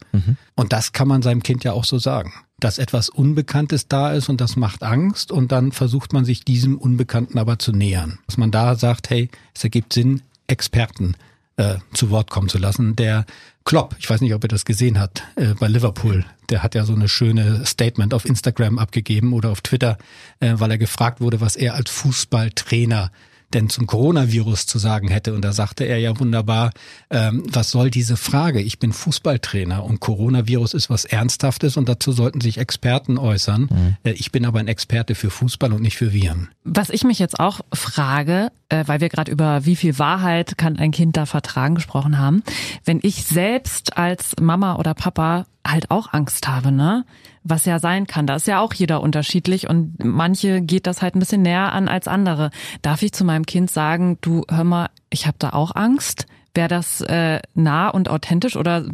Und 0.56 0.72
das 0.72 0.92
kann 0.92 1.08
man 1.08 1.22
seinem 1.22 1.42
Kind 1.42 1.64
ja 1.64 1.72
auch 1.72 1.84
so 1.84 1.98
sagen. 1.98 2.32
Dass 2.58 2.78
etwas 2.78 3.08
Unbekanntes 3.08 3.88
da 3.88 4.12
ist 4.12 4.28
und 4.28 4.40
das 4.40 4.56
macht 4.56 4.82
Angst 4.82 5.30
und 5.32 5.52
dann 5.52 5.72
versucht 5.72 6.12
man 6.12 6.24
sich 6.24 6.44
diesem 6.44 6.78
Unbekannten 6.78 7.38
aber 7.38 7.58
zu 7.58 7.72
nähern. 7.72 8.18
Dass 8.26 8.36
man 8.36 8.50
da 8.50 8.74
sagt, 8.74 9.10
hey, 9.10 9.28
es 9.54 9.62
ergibt 9.62 9.92
Sinn, 9.92 10.22
Experten 10.46 11.16
äh, 11.56 11.76
zu 11.92 12.10
Wort 12.10 12.30
kommen 12.30 12.48
zu 12.48 12.58
lassen. 12.58 12.96
Der 12.96 13.26
Klopp, 13.64 13.96
ich 13.98 14.10
weiß 14.10 14.20
nicht, 14.20 14.34
ob 14.34 14.44
er 14.44 14.48
das 14.48 14.66
gesehen 14.66 14.98
hat, 14.98 15.22
äh, 15.36 15.54
bei 15.54 15.68
Liverpool, 15.68 16.26
der 16.50 16.62
hat 16.62 16.74
ja 16.74 16.84
so 16.84 16.94
eine 16.94 17.08
schöne 17.08 17.64
Statement 17.64 18.12
auf 18.12 18.26
Instagram 18.26 18.78
abgegeben 18.78 19.32
oder 19.32 19.50
auf 19.50 19.62
Twitter, 19.62 19.96
äh, 20.40 20.52
weil 20.56 20.70
er 20.70 20.76
gefragt 20.76 21.22
wurde, 21.22 21.40
was 21.40 21.56
er 21.56 21.74
als 21.74 21.90
Fußballtrainer 21.90 23.10
denn 23.54 23.68
zum 23.68 23.86
Coronavirus 23.86 24.66
zu 24.66 24.78
sagen 24.78 25.08
hätte. 25.08 25.34
Und 25.34 25.44
da 25.44 25.52
sagte 25.52 25.84
er 25.84 25.98
ja 25.98 26.18
wunderbar, 26.18 26.72
ähm, 27.10 27.44
was 27.50 27.70
soll 27.70 27.90
diese 27.90 28.16
Frage? 28.16 28.60
Ich 28.60 28.78
bin 28.78 28.92
Fußballtrainer 28.92 29.84
und 29.84 30.00
Coronavirus 30.00 30.74
ist 30.74 30.90
was 30.90 31.04
Ernsthaftes 31.04 31.76
und 31.76 31.88
dazu 31.88 32.12
sollten 32.12 32.40
sich 32.40 32.58
Experten 32.58 33.18
äußern. 33.18 33.96
Äh, 34.04 34.12
ich 34.12 34.32
bin 34.32 34.44
aber 34.44 34.58
ein 34.58 34.68
Experte 34.68 35.14
für 35.14 35.30
Fußball 35.30 35.72
und 35.72 35.82
nicht 35.82 35.96
für 35.96 36.12
Viren. 36.12 36.48
Was 36.64 36.90
ich 36.90 37.04
mich 37.04 37.18
jetzt 37.18 37.40
auch 37.40 37.60
frage, 37.72 38.50
äh, 38.68 38.84
weil 38.86 39.00
wir 39.00 39.08
gerade 39.08 39.30
über 39.30 39.64
wie 39.64 39.76
viel 39.76 39.98
Wahrheit 39.98 40.58
kann 40.58 40.76
ein 40.76 40.90
Kind 40.90 41.16
da 41.16 41.26
vertragen 41.26 41.74
gesprochen 41.74 42.18
haben, 42.18 42.42
wenn 42.84 43.00
ich 43.02 43.24
selbst 43.24 43.96
als 43.96 44.34
Mama 44.40 44.76
oder 44.76 44.94
Papa 44.94 45.46
halt 45.66 45.90
auch 45.90 46.12
Angst 46.12 46.48
habe, 46.48 46.72
ne? 46.72 47.04
Was 47.42 47.64
ja 47.64 47.78
sein 47.78 48.06
kann, 48.06 48.26
da 48.26 48.36
ist 48.36 48.46
ja 48.46 48.60
auch 48.60 48.72
jeder 48.72 49.02
unterschiedlich 49.02 49.68
und 49.68 50.02
manche 50.02 50.62
geht 50.62 50.86
das 50.86 51.02
halt 51.02 51.14
ein 51.14 51.18
bisschen 51.18 51.42
näher 51.42 51.72
an 51.72 51.88
als 51.88 52.08
andere. 52.08 52.50
Darf 52.82 53.02
ich 53.02 53.12
zu 53.12 53.24
meinem 53.24 53.44
Kind 53.46 53.70
sagen, 53.70 54.18
du 54.20 54.44
hör 54.48 54.64
mal, 54.64 54.88
ich 55.10 55.26
habe 55.26 55.36
da 55.38 55.50
auch 55.50 55.74
Angst? 55.74 56.26
Wäre 56.54 56.68
das 56.68 57.00
äh, 57.00 57.40
nah 57.54 57.88
und 57.88 58.08
authentisch 58.08 58.56
oder 58.56 58.86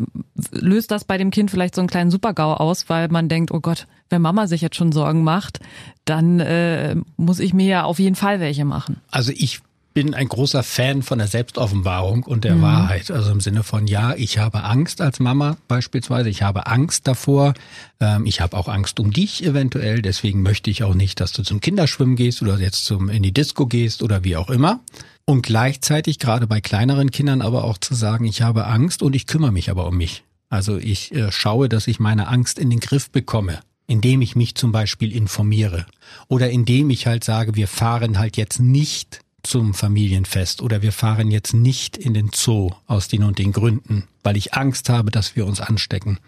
löst 0.51 0.91
das 0.91 1.05
bei 1.05 1.19
dem 1.19 1.31
Kind 1.31 1.51
vielleicht 1.51 1.75
so 1.75 1.83
einen 1.83 1.91
kleinen 1.91 2.11
Supergau 2.11 2.55
aus, 2.55 2.89
weil 2.89 3.09
man 3.09 3.29
denkt, 3.29 3.53
oh 3.53 3.61
Gott, 3.61 3.87
wenn 4.09 4.23
Mama 4.23 4.47
sich 4.47 4.63
jetzt 4.63 4.77
schon 4.77 4.93
Sorgen 4.93 5.23
macht, 5.23 5.61
dann 6.07 6.41
äh, 6.41 6.97
muss 7.19 7.39
ich 7.39 7.53
mir 7.53 7.67
ja 7.67 7.85
auf 7.85 7.99
jeden 7.99 8.17
Fall 8.17 8.41
welche 8.41 8.65
machen. 8.65 8.97
Also 9.11 9.33
ich 9.35 9.61
bin 9.93 10.15
ein 10.15 10.29
großer 10.29 10.63
Fan 10.63 11.03
von 11.03 11.19
der 11.19 11.27
Selbstoffenbarung 11.27 12.23
und 12.23 12.45
der 12.45 12.63
Wahrheit. 12.63 13.11
Also 13.11 13.33
im 13.33 13.41
Sinne 13.41 13.63
von, 13.63 13.87
ja, 13.87 14.15
ich 14.15 14.39
habe 14.39 14.63
Angst 14.63 15.01
als 15.01 15.19
Mama 15.19 15.57
beispielsweise. 15.67 16.29
Ich 16.29 16.43
habe 16.43 16.67
Angst 16.67 17.09
davor. 17.09 17.55
Ähm, 17.99 18.25
ich 18.25 18.41
habe 18.41 18.57
auch 18.57 18.69
Angst 18.69 19.00
um 19.00 19.12
dich 19.12 19.45
eventuell. 19.45 20.00
Deswegen 20.00 20.43
möchte 20.43 20.71
ich 20.71 20.85
auch 20.85 20.95
nicht, 20.95 21.21
dass 21.21 21.33
du 21.33 21.43
zum 21.43 21.61
Kinderschwimmen 21.61 22.17
gehst 22.17 22.41
oder 22.41 22.59
jetzt 22.59 22.85
zum, 22.85 23.09
in 23.09 23.23
die 23.23 23.33
Disco 23.33 23.67
gehst 23.67 24.03
oder 24.03 24.23
wie 24.23 24.37
auch 24.37 24.50
immer. 24.50 24.81
Und 25.25 25.43
gleichzeitig, 25.43 26.19
gerade 26.19 26.47
bei 26.47 26.61
kleineren 26.61 27.11
Kindern, 27.11 27.43
aber 27.43 27.64
auch 27.64 27.79
zu 27.79 27.95
sagen, 27.95 28.25
ich 28.25 28.43
habe 28.43 28.67
Angst 28.67 29.03
und 29.03 29.17
ich 29.17 29.26
kümmere 29.26 29.53
mich 29.53 29.71
aber 29.71 29.87
um 29.87 29.97
mich. 29.97 30.23
Also 30.49 30.79
ich 30.79 31.14
äh, 31.14 31.33
schaue, 31.33 31.69
dass 31.69 31.87
ich 31.88 32.00
meine 32.00 32.29
Angst 32.29 32.59
in 32.59 32.71
den 32.71 32.81
Griff 32.81 33.11
bekomme 33.11 33.61
indem 33.87 34.23
ich 34.23 34.37
mich 34.37 34.55
zum 34.55 34.71
Beispiel 34.71 35.11
informiere 35.11 35.85
oder 36.29 36.49
indem 36.49 36.91
ich 36.91 37.09
halt 37.09 37.25
sage, 37.25 37.57
wir 37.57 37.67
fahren 37.67 38.21
halt 38.21 38.37
jetzt 38.37 38.61
nicht 38.61 39.21
zum 39.42 39.75
Familienfest 39.75 40.62
oder 40.62 40.82
wir 40.82 40.92
fahren 40.92 41.30
jetzt 41.30 41.54
nicht 41.54 41.97
in 41.97 42.14
den 42.14 42.30
Zoo 42.35 42.70
aus 42.87 43.09
den 43.09 43.25
und 43.25 43.38
den 43.38 43.52
Gründen, 43.52 44.04
weil 44.23 44.37
ich 44.37 44.54
Angst 44.54 44.88
habe, 44.88 45.11
dass 45.11 45.37
wir 45.37 45.47
uns 45.47 45.61
anstecken. 45.61 46.18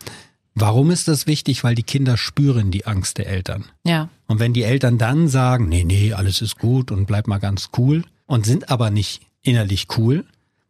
Warum 0.54 0.90
ist 0.90 1.08
das 1.08 1.26
wichtig? 1.26 1.64
Weil 1.64 1.74
die 1.74 1.82
Kinder 1.82 2.16
spüren 2.16 2.70
die 2.70 2.86
Angst 2.86 3.18
der 3.18 3.26
Eltern. 3.26 3.64
Ja. 3.84 4.10
Und 4.26 4.38
wenn 4.38 4.52
die 4.52 4.64
Eltern 4.64 4.98
dann 4.98 5.28
sagen, 5.28 5.68
nee, 5.68 5.84
nee, 5.84 6.12
alles 6.12 6.42
ist 6.42 6.58
gut 6.58 6.90
und 6.90 7.06
bleib 7.06 7.26
mal 7.26 7.38
ganz 7.38 7.70
cool 7.78 8.04
und 8.26 8.44
sind 8.44 8.70
aber 8.70 8.90
nicht 8.90 9.22
innerlich 9.42 9.86
cool, 9.96 10.24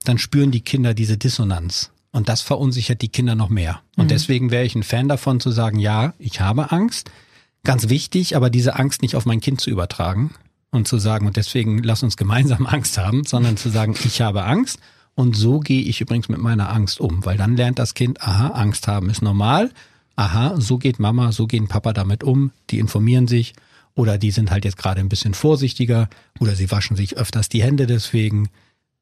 dann 0.04 0.18
spüren 0.18 0.50
die 0.50 0.60
Kinder 0.60 0.94
diese 0.94 1.18
Dissonanz. 1.18 1.90
Und 2.12 2.28
das 2.28 2.42
verunsichert 2.42 3.02
die 3.02 3.08
Kinder 3.08 3.34
noch 3.34 3.48
mehr. 3.48 3.80
Und 3.96 4.10
deswegen 4.10 4.50
wäre 4.50 4.64
ich 4.64 4.74
ein 4.74 4.82
Fan 4.82 5.08
davon 5.08 5.40
zu 5.40 5.50
sagen, 5.50 5.78
ja, 5.78 6.12
ich 6.18 6.40
habe 6.40 6.70
Angst. 6.70 7.10
Ganz 7.64 7.88
wichtig, 7.88 8.36
aber 8.36 8.50
diese 8.50 8.76
Angst 8.76 9.02
nicht 9.02 9.16
auf 9.16 9.24
mein 9.24 9.40
Kind 9.40 9.60
zu 9.60 9.70
übertragen 9.70 10.30
und 10.72 10.88
zu 10.88 10.98
sagen, 10.98 11.26
und 11.26 11.36
deswegen 11.36 11.82
lass 11.82 12.02
uns 12.02 12.16
gemeinsam 12.16 12.66
Angst 12.66 12.98
haben, 12.98 13.24
sondern 13.24 13.56
zu 13.56 13.68
sagen, 13.68 13.94
ich 14.04 14.20
habe 14.20 14.44
Angst 14.44 14.80
und 15.14 15.36
so 15.36 15.60
gehe 15.60 15.82
ich 15.82 16.00
übrigens 16.00 16.28
mit 16.28 16.40
meiner 16.40 16.72
Angst 16.72 17.00
um, 17.00 17.24
weil 17.24 17.36
dann 17.36 17.56
lernt 17.56 17.78
das 17.78 17.94
Kind, 17.94 18.20
aha, 18.22 18.48
Angst 18.48 18.88
haben 18.88 19.10
ist 19.10 19.22
normal, 19.22 19.70
aha, 20.16 20.60
so 20.60 20.78
geht 20.78 20.98
Mama, 20.98 21.30
so 21.30 21.46
gehen 21.46 21.68
Papa 21.68 21.92
damit 21.92 22.24
um, 22.24 22.50
die 22.70 22.78
informieren 22.78 23.28
sich 23.28 23.52
oder 23.94 24.16
die 24.18 24.30
sind 24.30 24.50
halt 24.50 24.64
jetzt 24.64 24.78
gerade 24.78 25.00
ein 25.00 25.10
bisschen 25.10 25.34
vorsichtiger 25.34 26.08
oder 26.40 26.54
sie 26.56 26.70
waschen 26.70 26.96
sich 26.96 27.16
öfters 27.16 27.50
die 27.50 27.62
Hände 27.62 27.86
deswegen, 27.86 28.48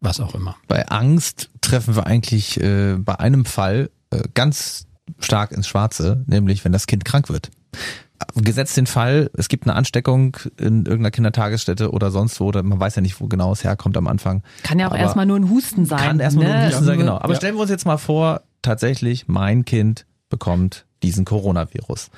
was 0.01 0.19
auch 0.19 0.35
immer. 0.35 0.57
Bei 0.67 0.89
Angst 0.89 1.51
treffen 1.61 1.95
wir 1.95 2.07
eigentlich 2.07 2.61
äh, 2.61 2.97
bei 2.99 3.21
einem 3.21 3.45
Fall 3.45 3.91
äh, 4.11 4.23
ganz 4.35 4.87
stark 5.21 5.53
ins 5.53 5.69
Schwarze, 5.69 6.25
nämlich 6.27 6.65
wenn 6.65 6.73
das 6.73 6.89
Kind 6.89 7.05
krank 7.05 7.29
wird. 7.29 7.51
Gesetzt 8.35 8.77
den 8.77 8.87
Fall, 8.87 9.31
es 9.35 9.49
gibt 9.49 9.65
eine 9.67 9.75
Ansteckung 9.75 10.37
in 10.59 10.85
irgendeiner 10.87 11.11
Kindertagesstätte 11.11 11.91
oder 11.91 12.11
sonst 12.11 12.41
wo, 12.41 12.47
oder 12.47 12.63
man 12.63 12.79
weiß 12.81 12.97
ja 12.97 13.03
nicht, 13.03 13.21
wo 13.21 13.27
genau 13.27 13.53
es 13.53 13.65
herkommt 13.65 13.97
am 13.97 14.07
Anfang. 14.07 14.43
Kann 14.63 14.79
ja 14.79 14.91
auch 14.91 14.97
erstmal 14.97 15.27
nur 15.27 15.39
ein 15.39 15.49
Husten 15.51 15.87
sein. 15.87 15.99
Kann 15.99 16.21
erstmal 16.21 16.45
ne? 16.47 16.51
nur 16.53 16.61
ein 16.61 16.69
Husten 16.71 16.85
sein, 16.85 16.99
genau. 16.99 17.17
Aber 17.19 17.33
Ja. 17.33 17.37
stellen 17.37 17.55
wir 17.57 17.63
uns 17.63 17.71
jetzt 17.71 17.87
mal 17.87 17.97
vor, 17.99 18.43
tatsächlich, 18.63 19.29
mein 19.29 19.65
Kind 19.65 20.07
bekommt 20.29 20.87
diesen 21.03 21.25
Coronavirus. 21.25 22.11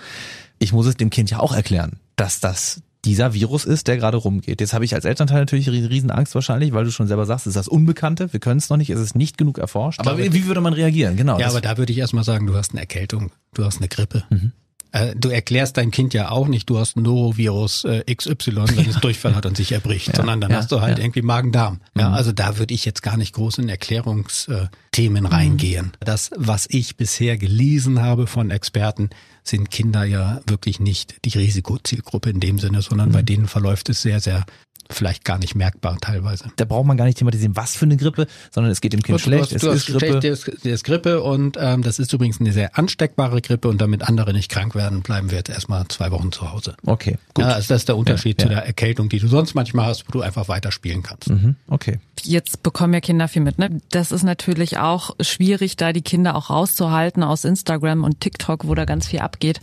Ich 0.58 0.72
muss 0.72 0.86
es 0.86 0.96
dem 0.96 1.10
Kind 1.10 1.30
ja 1.30 1.38
auch 1.40 1.54
erklären, 1.54 1.98
dass 2.16 2.40
das 2.40 2.82
dieser 3.04 3.34
Virus 3.34 3.64
ist, 3.64 3.88
der 3.88 3.96
gerade 3.96 4.16
rumgeht. 4.16 4.60
Jetzt 4.60 4.74
habe 4.74 4.84
ich 4.84 4.94
als 4.94 5.04
Elternteil 5.04 5.40
natürlich 5.40 5.68
rie- 5.68 5.86
riesen 5.88 6.12
Angst 6.12 6.36
wahrscheinlich, 6.36 6.72
weil 6.72 6.84
du 6.84 6.92
schon 6.92 7.08
selber 7.08 7.26
sagst, 7.26 7.46
es 7.46 7.50
ist 7.50 7.56
das 7.56 7.66
Unbekannte, 7.66 8.32
wir 8.32 8.38
können 8.38 8.58
es 8.58 8.70
noch 8.70 8.76
nicht, 8.76 8.90
es 8.90 9.00
ist 9.00 9.16
nicht 9.16 9.36
genug 9.38 9.58
erforscht. 9.58 9.98
Aber 9.98 10.18
wie, 10.18 10.32
wie 10.32 10.46
würde 10.46 10.60
man 10.60 10.72
reagieren? 10.72 11.16
Genau. 11.16 11.36
Ja, 11.40 11.48
aber 11.48 11.60
da 11.60 11.78
würde 11.78 11.90
ich 11.92 11.98
erstmal 11.98 12.22
sagen, 12.22 12.46
du 12.46 12.54
hast 12.54 12.70
eine 12.72 12.80
Erkältung, 12.80 13.32
du 13.54 13.64
hast 13.64 13.78
eine 13.78 13.88
Grippe. 13.88 14.22
Mhm. 14.30 14.52
Äh, 14.92 15.14
Du 15.16 15.28
erklärst 15.30 15.76
deinem 15.76 15.90
Kind 15.90 16.14
ja 16.14 16.30
auch 16.30 16.48
nicht, 16.48 16.68
du 16.70 16.78
hast 16.78 16.96
ein 16.96 17.02
Norovirus 17.02 17.84
äh, 17.84 18.02
XY, 18.14 18.54
wenn 18.76 18.88
es 18.88 19.00
Durchfall 19.00 19.34
hat 19.34 19.46
und 19.46 19.56
sich 19.56 19.72
erbricht, 19.72 20.14
sondern 20.14 20.40
dann 20.40 20.50
ja, 20.50 20.58
hast 20.58 20.70
du 20.72 20.80
halt 20.80 20.92
ja. 20.92 20.96
Mhm. 20.98 21.04
irgendwie 21.04 21.22
Magen-Darm. 21.22 21.80
Ja, 21.98 22.10
also 22.12 22.32
da 22.32 22.58
würde 22.58 22.74
ich 22.74 22.84
jetzt 22.84 23.02
gar 23.02 23.16
nicht 23.16 23.34
groß 23.34 23.58
in 23.58 23.68
Erklärungsthemen 23.68 25.26
reingehen. 25.26 25.92
Das, 26.00 26.30
was 26.36 26.66
ich 26.70 26.96
bisher 26.96 27.36
gelesen 27.36 28.02
habe 28.02 28.26
von 28.26 28.50
Experten, 28.50 29.10
sind 29.44 29.70
Kinder 29.70 30.04
ja 30.04 30.40
wirklich 30.46 30.78
nicht 30.78 31.16
die 31.24 31.36
Risikozielgruppe 31.36 32.30
in 32.30 32.40
dem 32.40 32.58
Sinne, 32.58 32.82
sondern 32.82 33.08
Mhm. 33.08 33.12
bei 33.12 33.22
denen 33.22 33.48
verläuft 33.48 33.88
es 33.88 34.02
sehr, 34.02 34.20
sehr 34.20 34.44
vielleicht 34.92 35.24
gar 35.24 35.38
nicht 35.38 35.54
merkbar 35.54 35.98
teilweise. 36.00 36.44
da 36.56 36.64
braucht 36.64 36.86
man 36.86 36.96
gar 36.96 37.04
nicht 37.06 37.18
thematisieren, 37.18 37.56
was 37.56 37.74
für 37.76 37.84
eine 37.84 37.96
Grippe, 37.96 38.26
sondern 38.50 38.70
es 38.72 38.80
geht 38.80 38.92
dem 38.92 39.02
Kind 39.02 39.18
Du 39.18 39.22
schlecht, 39.22 39.44
hast, 39.44 39.52
es 39.52 39.62
du 39.62 39.70
ist 39.70 39.74
hast 39.74 39.86
Grippe. 39.86 40.06
schlecht, 40.06 40.22
der 40.24 40.32
ist, 40.32 40.64
der 40.64 40.74
ist 40.74 40.84
Grippe 40.84 41.22
und 41.22 41.56
ähm, 41.60 41.82
das 41.82 41.98
ist 41.98 42.12
übrigens 42.12 42.40
eine 42.40 42.52
sehr 42.52 42.78
ansteckbare 42.78 43.40
Grippe 43.42 43.68
und 43.68 43.80
damit 43.80 44.02
andere 44.08 44.32
nicht 44.32 44.50
krank 44.50 44.74
werden, 44.74 45.02
bleiben 45.02 45.30
wir 45.30 45.38
jetzt 45.38 45.50
erstmal 45.50 45.86
zwei 45.88 46.10
Wochen 46.10 46.32
zu 46.32 46.52
Hause. 46.52 46.74
Okay, 46.86 47.16
gut. 47.34 47.44
Ja, 47.44 47.52
also 47.52 47.68
das 47.68 47.82
ist 47.82 47.88
der 47.88 47.96
Unterschied 47.96 48.40
Ja, 48.40 48.46
zu 48.48 48.52
ja. 48.52 48.58
der 48.60 48.66
Erkältung, 48.66 49.08
die 49.08 49.18
du 49.18 49.28
sonst 49.28 49.54
manchmal 49.54 49.86
hast, 49.86 50.06
wo 50.08 50.12
du 50.12 50.20
einfach 50.22 50.48
weiterspielen 50.48 51.02
kannst. 51.02 51.30
Mhm, 51.30 51.56
okay. 51.68 51.98
Jetzt 52.24 52.62
bekommen 52.62 52.94
ja 52.94 53.00
Kinder 53.00 53.26
viel 53.26 53.42
mit. 53.42 53.58
Ne? 53.58 53.80
Das 53.90 54.12
ist 54.12 54.22
natürlich 54.22 54.78
auch 54.78 55.16
schwierig, 55.20 55.76
da 55.76 55.92
die 55.92 56.02
Kinder 56.02 56.36
auch 56.36 56.50
rauszuhalten 56.50 57.22
aus 57.24 57.44
Instagram 57.44 58.04
und 58.04 58.20
TikTok, 58.20 58.66
wo 58.68 58.74
da 58.76 58.84
ganz 58.84 59.08
viel 59.08 59.18
abgeht. 59.20 59.60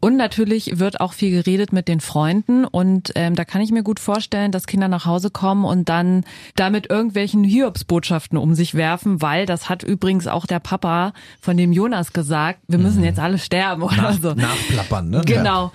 Und 0.00 0.16
natürlich 0.16 0.78
wird 0.78 1.00
auch 1.00 1.14
viel 1.14 1.30
geredet 1.30 1.72
mit 1.72 1.88
den 1.88 2.00
Freunden. 2.00 2.64
Und 2.66 3.12
ähm, 3.14 3.34
da 3.34 3.44
kann 3.46 3.62
ich 3.62 3.70
mir 3.70 3.82
gut 3.82 3.98
vorstellen, 4.00 4.52
dass 4.52 4.66
Kinder 4.72 4.88
nach 4.88 5.04
Hause 5.04 5.28
kommen 5.30 5.64
und 5.66 5.88
dann 5.90 6.24
damit 6.56 6.88
irgendwelchen 6.90 7.44
Hiobsbotschaften 7.44 8.38
um 8.38 8.54
sich 8.54 8.74
werfen, 8.74 9.20
weil 9.20 9.44
das 9.44 9.68
hat 9.68 9.82
übrigens 9.82 10.26
auch 10.26 10.46
der 10.46 10.60
Papa 10.60 11.12
von 11.42 11.58
dem 11.58 11.72
Jonas 11.72 12.12
gesagt, 12.14 12.60
wir 12.68 12.78
müssen 12.78 13.04
jetzt 13.04 13.18
alle 13.20 13.38
sterben 13.38 13.82
oder 13.82 13.96
Nach, 13.96 14.18
so. 14.20 14.32
Nachplappern, 14.34 15.10
ne? 15.10 15.20
Genau. 15.26 15.70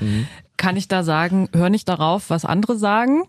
Kann 0.60 0.76
ich 0.76 0.88
da 0.88 1.04
sagen, 1.04 1.50
hör 1.54 1.70
nicht 1.70 1.88
darauf, 1.88 2.32
was 2.32 2.44
andere 2.44 2.80
sagen? 2.80 3.22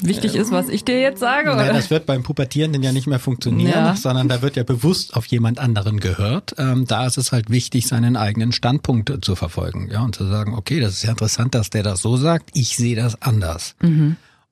Wichtig 0.00 0.36
ist, 0.36 0.52
was 0.52 0.68
ich 0.68 0.84
dir 0.84 1.00
jetzt 1.00 1.18
sage, 1.18 1.48
Naja, 1.50 1.64
oder? 1.64 1.72
das 1.72 1.90
wird 1.90 2.06
beim 2.06 2.22
Pubertierenden 2.22 2.80
ja 2.84 2.92
nicht 2.92 3.08
mehr 3.08 3.18
funktionieren, 3.18 3.72
Ja. 3.72 3.96
sondern 3.96 4.28
da 4.28 4.40
wird 4.40 4.54
ja 4.54 4.62
bewusst 4.62 5.16
auf 5.16 5.26
jemand 5.26 5.58
anderen 5.58 5.98
gehört. 5.98 6.54
Ähm, 6.58 6.84
da 6.86 7.04
ist 7.06 7.18
es 7.18 7.32
halt 7.32 7.50
wichtig, 7.50 7.88
seinen 7.88 8.16
eigenen 8.16 8.52
Standpunkt 8.52 9.12
zu 9.24 9.34
verfolgen, 9.34 9.88
ja, 9.90 10.02
und 10.04 10.14
zu 10.14 10.26
sagen, 10.28 10.54
okay, 10.54 10.78
das 10.78 10.92
ist 10.92 11.02
ja 11.02 11.10
interessant, 11.10 11.56
dass 11.56 11.70
der 11.70 11.82
das 11.82 12.02
so 12.02 12.16
sagt. 12.16 12.50
Ich 12.54 12.76
sehe 12.76 12.94
das 12.94 13.20
anders. 13.20 13.74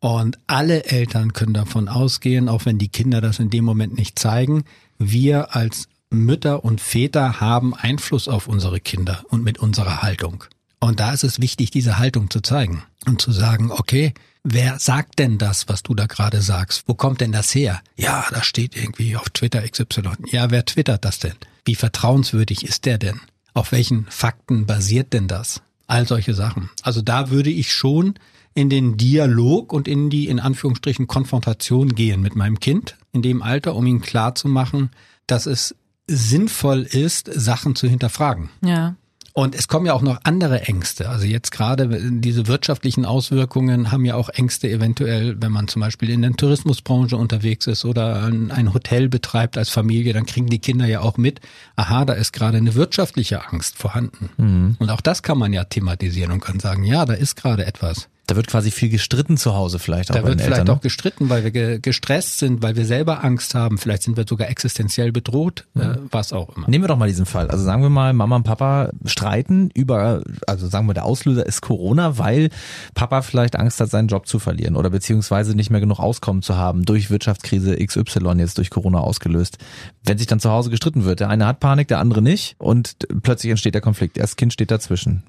Und 0.05 0.39
alle 0.47 0.85
Eltern 0.85 1.33
können 1.33 1.55
davon 1.55 1.89
ausgehen, 1.89 2.51
auch 2.51 2.67
wenn 2.67 2.77
die 2.77 2.91
Kinder 2.91 3.23
das 3.23 3.39
in 3.39 3.49
dem 3.49 3.65
Moment 3.65 3.97
nicht 3.97 4.19
zeigen, 4.19 4.65
wir 4.99 5.57
als 5.57 5.89
Mütter 6.11 6.63
und 6.63 6.83
Väter 6.83 7.41
haben 7.41 7.73
Einfluss 7.73 8.29
auf 8.29 8.47
unsere 8.47 8.81
Kinder 8.81 9.25
und 9.31 9.43
mit 9.43 9.61
unserer 9.61 10.03
Haltung. 10.03 10.45
Und 10.79 11.01
da 11.01 11.15
ist 11.15 11.25
es 11.25 11.41
wichtig, 11.41 11.71
diese 11.71 11.97
Haltung 11.97 12.29
zu 12.29 12.43
zeigen 12.43 12.83
und 13.07 13.23
zu 13.23 13.33
sagen, 13.33 13.73
okay, 13.73 14.13
wer 14.43 14.79
sagt 14.79 15.19
denn 15.19 15.39
das, 15.39 15.71
was 15.71 15.83
du 15.83 15.95
da 15.95 16.05
gerade 16.05 16.43
sagst? 16.43 16.83
Wo 16.87 16.93
kommt 16.93 17.23
denn 17.23 17.33
das 17.33 17.55
her? 17.55 17.81
Ja, 17.97 18.27
das 18.29 18.45
steht 18.45 18.77
irgendwie 18.77 19.17
auf 19.17 19.31
Twitter 19.31 19.67
XY. 19.67 20.03
Ja, 20.27 20.51
wer 20.51 20.67
twittert 20.67 21.07
das 21.07 21.19
denn? 21.19 21.37
Wie 21.65 21.77
vertrauenswürdig 21.77 22.63
ist 22.63 22.85
der 22.85 22.99
denn? 22.99 23.23
Auf 23.55 23.73
welchen 23.73 24.05
Fakten 24.11 24.67
basiert 24.67 25.15
denn 25.15 25.29
das? 25.29 25.63
All 25.87 26.07
solche 26.07 26.35
Sachen. 26.35 26.69
Also 26.83 27.01
da 27.01 27.31
würde 27.31 27.49
ich 27.49 27.73
schon 27.73 28.17
in 28.55 28.71
den 28.71 28.97
Dialog 28.97 29.73
und 29.73 29.89
in 29.89 30.11
die, 30.11 30.29
in 30.29 30.41
Anführungsstrichen, 30.41 31.07
Konfrontation 31.07 31.89
gehen 31.95 32.21
mit 32.21 32.37
meinem 32.37 32.61
Kind 32.61 32.97
in 33.13 33.23
dem 33.23 33.43
Alter, 33.43 33.75
um 33.75 33.87
ihm 33.87 34.01
klar 34.01 34.35
zu 34.35 34.49
machen, 34.49 34.91
dass 35.27 35.47
es 35.47 35.75
sinnvoll 36.07 36.83
ist, 36.83 37.31
Sachen 37.33 37.75
zu 37.75 37.89
hinterfragen. 37.89 38.51
Ja. 38.65 38.97
Und 39.37 39.57
es 39.57 39.67
kommen 39.67 39.87
ja 39.87 39.95
auch 39.95 40.03
noch 40.03 40.21
andere 40.23 40.63
Ängste. 40.63 41.09
Also 41.09 41.27
jetzt 41.27 41.51
gerade 41.51 41.89
diese 42.13 42.47
wirtschaftlichen 42.47 43.05
Auswirkungen 43.05 43.91
haben 43.91 44.05
ja 44.05 44.15
auch 44.15 44.29
Ängste 44.29 44.71
eventuell, 44.71 45.43
wenn 45.43 45.51
man 45.51 45.67
zum 45.67 45.81
Beispiel 45.81 46.11
in 46.11 46.23
der 46.23 46.35
Tourismusbranche 46.35 47.17
unterwegs 47.17 47.67
ist 47.67 47.85
oder 47.85 48.23
ein 48.23 48.53
ein 48.53 48.73
Hotel 48.73 49.09
betreibt 49.09 49.59
als 49.59 49.71
Familie, 49.71 50.13
dann 50.13 50.27
kriegen 50.27 50.47
die 50.47 50.61
Kinder 50.61 50.87
ja 50.87 51.01
auch 51.01 51.17
mit, 51.17 51.41
aha, 51.75 52.05
da 52.05 52.13
ist 52.13 52.33
gerade 52.33 52.59
eine 52.59 52.77
wirtschaftliche 52.77 53.45
Angst 53.49 53.77
vorhanden. 53.77 54.31
Und 54.79 54.91
auch 54.91 55.01
das 55.01 55.25
kann 55.25 55.39
man 55.39 55.53
ja 55.53 55.65
thematisieren 55.65 56.31
und 56.31 56.39
kann 56.39 56.61
sagen, 56.61 56.85
ja, 56.85 57.05
da 57.05 57.15
ist 57.15 57.35
gerade 57.35 57.67
etwas. 57.67 58.09
Da 58.27 58.37
wird 58.37 58.47
quasi 58.47 58.71
viel 58.71 58.89
gestritten 58.89 59.37
zu 59.37 59.55
Hause 59.55 59.79
vielleicht 59.79 60.11
auch 60.11 60.15
Da 60.15 60.23
bei 60.23 60.29
wird 60.29 60.41
vielleicht 60.41 60.61
Eltern. 60.61 60.77
auch 60.77 60.81
gestritten, 60.81 61.29
weil 61.29 61.45
wir 61.45 61.51
ge 61.51 61.79
gestresst 61.81 62.39
sind, 62.39 62.63
weil 62.63 62.75
wir 62.77 62.87
selber 62.87 63.23
Angst 63.23 63.55
haben. 63.55 63.77
Vielleicht 63.77 64.03
sind 64.03 64.17
wir 64.17 64.25
sogar 64.29 64.49
existenziell 64.49 65.13
bedroht, 65.13 65.67
äh, 65.75 65.97
was 66.11 66.33
auch 66.33 66.57
immer. 66.57 66.69
Nehmen 66.69 66.85
wir 66.85 66.89
doch 66.89 66.97
mal 66.97 67.09
diesen 67.09 67.27
Fall. 67.27 67.51
Also 67.51 67.65
sagen 67.65 67.83
wir 67.83 67.91
mal, 67.91 68.13
Mama 68.15 68.37
und 68.37 68.45
Papa 68.45 68.91
streiten 69.05 69.71
über, 69.75 70.23
also 70.47 70.69
sagen 70.69 70.87
wir, 70.87 70.95
der 70.95 71.05
Auslöser 71.05 71.45
ist 71.45 71.61
Corona, 71.61 72.17
weil 72.19 72.49
Papa 72.95 73.23
vielleicht 73.23 73.57
Angst 73.57 73.81
hat, 73.81 73.91
seinen 73.91 74.09
Job 74.09 74.27
zu 74.27 74.39
verlieren 74.39 74.77
oder 74.77 74.91
beziehungsweise 74.91 75.55
nicht 75.55 75.71
mehr 75.71 75.81
genug 75.81 75.99
Auskommen 75.99 76.43
zu 76.43 76.57
haben 76.57 76.85
durch 76.85 77.11
Wirtschaftskrise 77.11 77.77
XY 77.77 78.35
jetzt 78.39 78.57
durch 78.59 78.71
Corona 78.71 79.01
ausgelöst. 79.01 79.59
Wenn 80.07 80.19
sich 80.19 80.27
dann 80.27 80.39
zu 80.41 80.51
Hause 80.51 80.69
gestritten 80.69 81.05
wird, 81.05 81.21
der 81.21 81.31
eine 81.31 81.47
hat 81.47 81.61
Panik, 81.61 81.89
der 81.89 81.99
andere 81.99 82.21
nicht 82.21 82.57
und 82.59 82.97
plötzlich 83.23 83.51
entsteht 83.51 83.75
der 83.75 83.81
Konflikt. 83.81 84.19
Das 84.19 84.37
Kind 84.37 84.53
steht 84.53 84.71
dazwischen. 84.71 85.23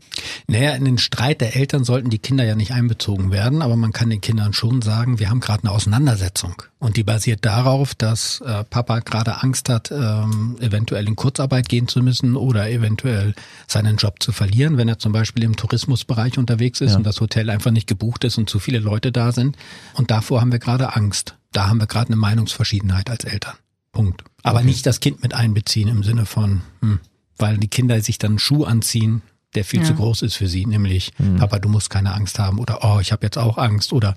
Naja, 0.48 0.72
in 0.76 0.84
den 0.84 0.98
Streit 0.98 1.40
der 1.40 1.56
Eltern 1.56 1.86
sollten 1.86 2.10
die 2.10 2.20
Kinder 2.20 2.44
ja 2.44 2.56
nicht 2.56 2.72
einbezogen 2.72 3.32
werden, 3.32 3.62
aber 3.62 3.78
man 3.78 3.94
kann 3.94 4.10
den 4.10 4.20
Kindern 4.20 4.52
schon 4.52 4.82
sagen, 4.82 5.18
wir 5.20 5.30
haben 5.30 5.40
gerade 5.40 5.64
eine 5.64 5.72
Auseinandersetzung. 5.72 6.62
Und 6.78 6.98
die 6.98 7.04
basiert 7.04 7.46
darauf, 7.46 7.96
dass 7.96 8.42
äh, 8.42 8.64
Papa 8.66 9.00
gerade 9.00 9.42
Angst 9.42 9.70
hat, 9.70 9.92
ähm, 9.92 10.58
eventuell 10.60 11.08
in 11.08 11.16
Kurzarbeit 11.16 11.70
gehen 11.70 11.88
zu 11.88 12.02
müssen 12.04 12.36
oder 12.36 12.70
eventuell 12.70 13.34
seinen 13.68 13.96
Job 13.96 14.22
zu 14.22 14.34
verlieren, 14.34 14.78
wenn 14.78 14.90
er 14.90 15.00
zum 15.00 15.14
Beispiel 15.14 15.44
im 15.46 15.56
Tourismusbereich 15.56 16.38
unterwegs 16.38 16.82
ist 16.82 16.92
Ja. 16.92 16.98
und 16.98 17.06
das 17.06 17.22
Hotel 17.22 17.50
einfach 17.50 17.72
nicht 17.72 17.88
gebucht 17.88 18.24
ist 18.26 18.38
und 18.38 18.50
zu 18.50 18.60
viele 18.60 18.80
Leute 18.80 19.12
da 19.14 19.32
sind. 19.32 19.56
Und 19.94 20.12
davor 20.12 20.42
haben 20.42 20.52
wir 20.52 20.60
gerade 20.60 20.96
Angst. 20.96 21.36
Da 21.54 21.70
haben 21.70 21.80
wir 21.80 21.88
gerade 21.88 22.08
eine 22.08 22.18
Meinungsverschiedenheit 22.18 23.10
als 23.10 23.24
Eltern. 23.24 23.54
Punkt. 23.96 24.24
Aber 24.44 24.62
nicht 24.62 24.86
das 24.86 25.00
Kind 25.00 25.24
mit 25.24 25.34
einbeziehen 25.34 25.88
im 25.88 26.04
Sinne 26.04 26.28
von, 26.28 26.62
hm, 26.82 27.00
weil 27.38 27.58
die 27.58 27.70
Kinder 27.70 28.00
sich 28.02 28.20
dann 28.20 28.34
einen 28.34 28.40
Schuh 28.40 28.66
anziehen, 28.66 29.24
der 29.56 29.66
viel 29.66 29.80
Ja. 29.82 29.86
zu 29.86 29.96
groß 29.96 30.22
ist 30.22 30.36
für 30.36 30.48
sie, 30.48 30.66
nämlich 30.66 31.12
Papa, 31.38 31.60
du 31.60 31.70
musst 31.70 31.90
keine 31.90 32.14
Angst 32.14 32.40
haben 32.40 32.60
oder 32.60 32.80
oh, 32.84 33.00
ich 33.00 33.12
habe 33.12 33.26
jetzt 33.26 33.38
auch 33.38 33.58
Angst 33.58 33.94
oder 33.94 34.16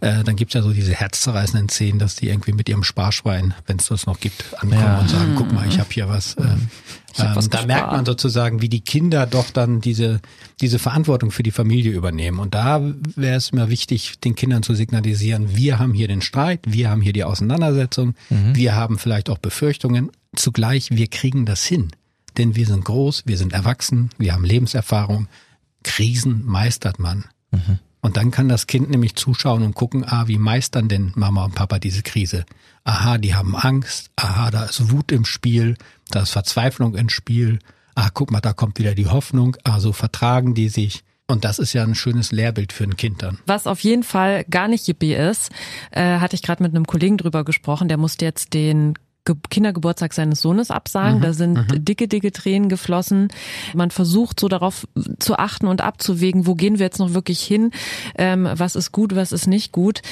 äh, 0.00 0.22
dann 0.24 0.36
gibt's 0.36 0.54
ja 0.54 0.62
so 0.62 0.72
diese 0.72 0.92
herzzerreißenden 0.92 1.68
Szenen, 1.68 1.98
dass 1.98 2.16
die 2.16 2.28
irgendwie 2.28 2.52
mit 2.52 2.68
ihrem 2.68 2.84
Sparschwein, 2.84 3.54
wenn 3.66 3.78
es 3.78 3.86
das 3.86 4.06
noch 4.06 4.20
gibt, 4.20 4.44
ankommen 4.54 4.80
Ja. 4.80 4.98
und 5.00 5.08
sagen, 5.10 5.32
guck 5.36 5.52
mal, 5.52 5.66
ich 5.66 5.78
habe 5.78 5.88
hier 5.92 6.08
was. 6.08 6.34
Äh, 6.34 6.42
hab 7.16 7.36
was 7.36 7.44
ähm, 7.44 7.50
da 7.52 7.58
gespart. 7.58 7.66
merkt 7.66 7.92
man 7.92 8.04
sozusagen, 8.04 8.60
wie 8.60 8.68
die 8.68 8.80
Kinder 8.80 9.26
doch 9.26 9.50
dann 9.50 9.80
diese 9.80 10.20
diese 10.60 10.78
Verantwortung 10.80 11.30
für 11.30 11.42
die 11.44 11.52
Familie 11.52 11.92
übernehmen. 11.92 12.38
Und 12.40 12.54
da 12.54 12.80
wäre 13.16 13.36
es 13.36 13.52
mir 13.52 13.68
wichtig, 13.70 14.18
den 14.20 14.34
Kindern 14.34 14.62
zu 14.64 14.74
signalisieren, 14.74 15.56
wir 15.56 15.78
haben 15.78 15.94
hier 15.94 16.08
den 16.08 16.22
Streit, 16.22 16.60
wir 16.66 16.90
haben 16.90 17.00
hier 17.02 17.12
die 17.12 17.22
Auseinandersetzung, 17.24 18.14
wir 18.30 18.74
haben 18.74 18.98
vielleicht 18.98 19.30
auch 19.30 19.38
Befürchtungen. 19.38 20.10
Zugleich, 20.34 20.90
wir 20.90 21.06
kriegen 21.06 21.46
das 21.46 21.64
hin. 21.64 21.90
Denn 22.36 22.56
wir 22.56 22.66
sind 22.66 22.84
groß, 22.84 23.24
wir 23.26 23.38
sind 23.38 23.52
erwachsen, 23.52 24.10
wir 24.18 24.32
haben 24.32 24.44
Lebenserfahrung. 24.44 25.28
Krisen 25.82 26.44
meistert 26.44 26.98
man. 26.98 27.24
Und 28.00 28.16
dann 28.16 28.30
kann 28.30 28.48
das 28.48 28.66
Kind 28.66 28.90
nämlich 28.90 29.16
zuschauen 29.16 29.62
und 29.62 29.74
gucken, 29.74 30.04
ah, 30.04 30.28
wie 30.28 30.38
meistern 30.38 30.88
denn 30.88 31.12
Mama 31.14 31.44
und 31.44 31.54
Papa 31.54 31.78
diese 31.78 32.02
Krise? 32.02 32.44
Aha, 32.84 33.16
die 33.16 33.34
haben 33.34 33.56
Angst. 33.56 34.10
Aha, 34.16 34.50
da 34.50 34.64
ist 34.64 34.90
Wut 34.90 35.10
im 35.10 35.24
Spiel. 35.24 35.76
Da 36.10 36.20
ist 36.20 36.30
Verzweiflung 36.30 36.96
im 36.96 37.08
Spiel. 37.08 37.60
Ah, 37.94 38.10
guck 38.12 38.30
mal, 38.30 38.40
da 38.40 38.52
kommt 38.52 38.78
wieder 38.78 38.94
die 38.94 39.06
Hoffnung. 39.06 39.56
Ah, 39.64 39.80
so 39.80 39.92
vertragen 39.92 40.54
die 40.54 40.68
sich. 40.68 41.02
Und 41.26 41.46
das 41.46 41.58
ist 41.58 41.72
ja 41.72 41.82
ein 41.82 41.94
schönes 41.94 42.32
Lehrbild 42.32 42.74
für 42.74 42.84
ein 42.84 42.98
Kind 42.98 43.22
dann. 43.22 43.38
Was 43.46 43.66
auf 43.66 43.80
jeden 43.80 44.02
Fall 44.02 44.44
gar 44.44 44.68
nicht 44.68 44.86
yippie 44.86 45.14
ist, 45.14 45.50
äh, 45.90 46.18
hatte 46.18 46.36
ich 46.36 46.42
gerade 46.42 46.62
mit 46.62 46.74
einem 46.74 46.86
Kollegen 46.86 47.16
drüber 47.16 47.44
gesprochen, 47.44 47.88
der 47.88 47.96
musste 47.96 48.26
jetzt 48.26 48.52
den 48.52 48.98
Kindergeburtstag 49.24 50.12
seines 50.12 50.40
Sohnes 50.40 50.70
absagen. 50.70 51.20
Da 51.20 51.32
sind 51.32 51.66
dicke, 51.88 52.08
dicke 52.08 52.32
Tränen 52.32 52.68
geflossen. 52.68 53.28
Man 53.74 53.90
versucht 53.90 54.38
so 54.38 54.48
darauf 54.48 54.86
zu 55.18 55.36
achten 55.36 55.66
und 55.66 55.80
abzuwägen, 55.80 56.46
wo 56.46 56.54
gehen 56.54 56.78
wir 56.78 56.86
jetzt 56.86 56.98
noch 56.98 57.14
wirklich 57.14 57.40
hin, 57.40 57.70
ähm, 58.16 58.48
was 58.52 58.76
ist 58.76 58.92
gut, 58.92 59.14
was 59.14 59.32
ist 59.32 59.46
nicht 59.46 59.72
gut. 59.72 60.02